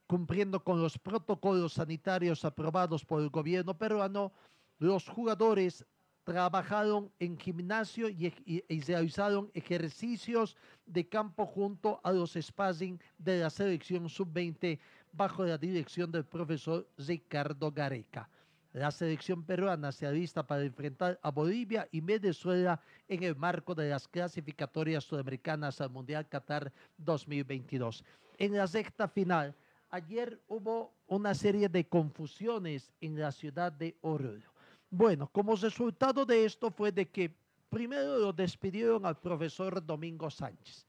[0.08, 4.32] Cumpliendo con los protocolos sanitarios aprobados por el gobierno peruano,
[4.78, 5.86] los jugadores
[6.26, 8.34] trabajaron en gimnasio y,
[8.82, 14.80] realizaron ejercicios de campo junto a los sparring de la selección sub-20
[15.14, 18.28] bajo la dirección del profesor Ricardo Gareca.
[18.74, 23.90] La selección peruana se alista para enfrentar a Bolivia y Venezuela en el marco de
[23.90, 28.04] las clasificatorias sudamericanas al Mundial Qatar 2022.
[28.40, 29.56] En la sexta final,
[29.92, 34.55] ayer hubo una serie de confusiones en la ciudad de Oruro.
[34.90, 37.36] Bueno, como resultado de esto fue de que
[37.70, 40.88] primero lo despidieron al profesor Domingo Sánchez.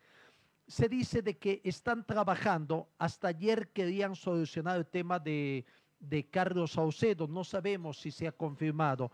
[0.66, 5.64] Se dice de que están trabajando, hasta ayer querían solucionar el tema de
[6.00, 7.26] de Carlos Saucedo.
[7.26, 9.10] No sabemos si se ha confirmado.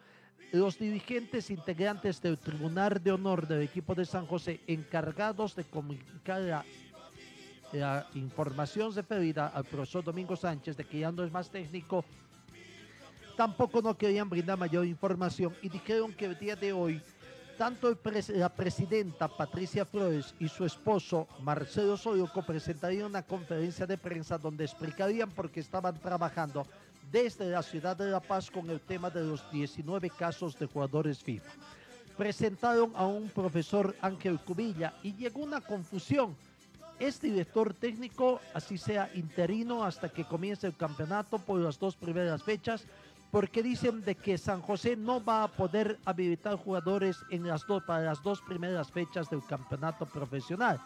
[0.52, 6.42] Los dirigentes integrantes del Tribunal de Honor del equipo de San José, encargados de comunicar
[6.42, 6.64] la,
[7.72, 12.04] la información referida al profesor Domingo Sánchez de que ya no es más técnico,
[13.36, 17.00] tampoco no querían brindar mayor información y dijeron que el día de hoy
[17.58, 17.96] tanto
[18.28, 24.64] la presidenta Patricia Flores y su esposo Marcelo Soloco presentarían una conferencia de prensa donde
[24.64, 26.66] explicarían por qué estaban trabajando
[27.10, 31.22] desde la ciudad de La Paz con el tema de los 19 casos de jugadores
[31.22, 31.50] FIFA.
[32.16, 36.34] Presentaron a un profesor Ángel Cubilla y llegó una confusión.
[36.98, 42.42] Es director técnico, así sea interino hasta que comience el campeonato por las dos primeras
[42.42, 42.84] fechas,
[43.32, 47.82] porque dicen de que San José no va a poder habilitar jugadores en las dos,
[47.82, 50.78] para las dos primeras fechas del campeonato profesional.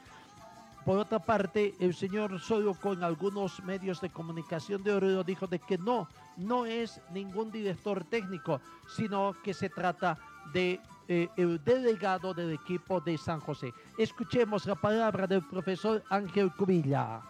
[0.85, 5.59] Por otra parte, el señor Solo con algunos medios de comunicación de Oruro dijo de
[5.59, 8.61] que no, no es ningún director técnico,
[8.97, 10.17] sino que se trata
[10.53, 13.75] de eh, el delegado del equipo de San José.
[13.99, 17.21] Escuchemos la palabra del profesor Ángel Cubilla.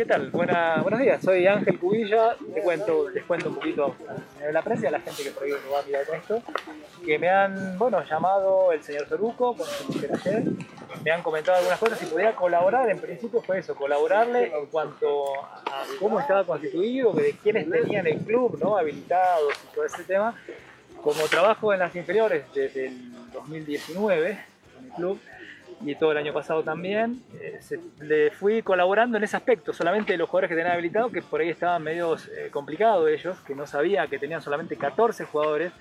[0.00, 0.30] ¿Qué tal?
[0.30, 3.94] Buena, buenos días, soy Ángel Cubilla, te cuento, les cuento un poquito
[4.40, 6.42] de la prensa a la gente que por ahí va a mirar esto,
[7.04, 10.42] que me han, bueno, llamado el señor Soruco, con ayer,
[11.04, 15.34] me han comentado algunas cosas, si podía colaborar, en principio fue eso, colaborarle en cuanto
[15.38, 18.78] a cómo estaba constituido, de quiénes tenían el club, ¿no?
[18.78, 20.34] Habilitados y todo ese tema.
[21.02, 25.20] Como trabajo en las inferiores desde el 2019 en el club,
[25.84, 30.16] y todo el año pasado también, eh, se- le fui colaborando en ese aspecto, solamente
[30.16, 32.16] los jugadores que tenían habilitados, que por ahí estaban medio
[32.50, 35.72] complicados ellos, que no sabía que tenían solamente 14 jugadores.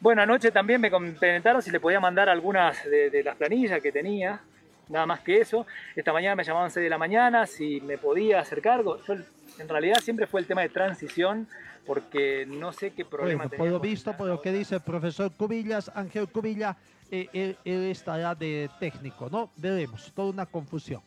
[0.00, 3.92] Bueno, anoche también me comentaron si le podía mandar algunas de, de las planillas que
[3.92, 4.40] tenía,
[4.88, 5.64] nada más que eso.
[5.94, 8.98] Esta mañana me llamaban 6 de la mañana, si me podía hacer cargo.
[9.06, 9.14] Yo,
[9.58, 11.46] en realidad siempre fue el tema de transición,
[11.86, 15.30] porque no sé qué problema Bueno, por lo visto, por lo que dice el profesor
[15.36, 16.76] Cubillas, Ángel Cubilla,
[17.12, 19.50] eh, él, él estará de técnico, ¿no?
[19.56, 21.02] Veremos, toda una confusión.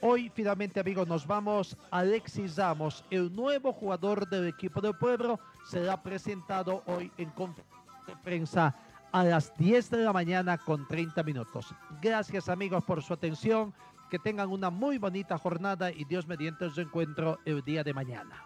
[0.00, 1.76] Hoy, finalmente, amigos, nos vamos.
[1.90, 7.72] Alexis Ramos, el nuevo jugador del equipo del pueblo, será presentado hoy en conferencia
[8.06, 8.74] de prensa
[9.12, 11.74] a las 10 de la mañana con 30 minutos.
[12.00, 13.72] Gracias, amigos, por su atención.
[14.10, 18.42] Que tengan una muy bonita jornada y Dios mediante su encuentro el día de mañana.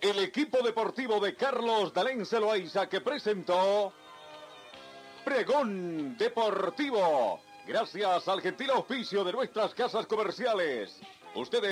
[0.00, 3.92] El equipo deportivo de Carlos Dalén Celoaiza que presentó
[5.24, 7.40] Pregón Deportivo.
[7.66, 10.98] Gracias al gentil auspicio de nuestras casas comerciales.
[11.34, 11.68] Ustedes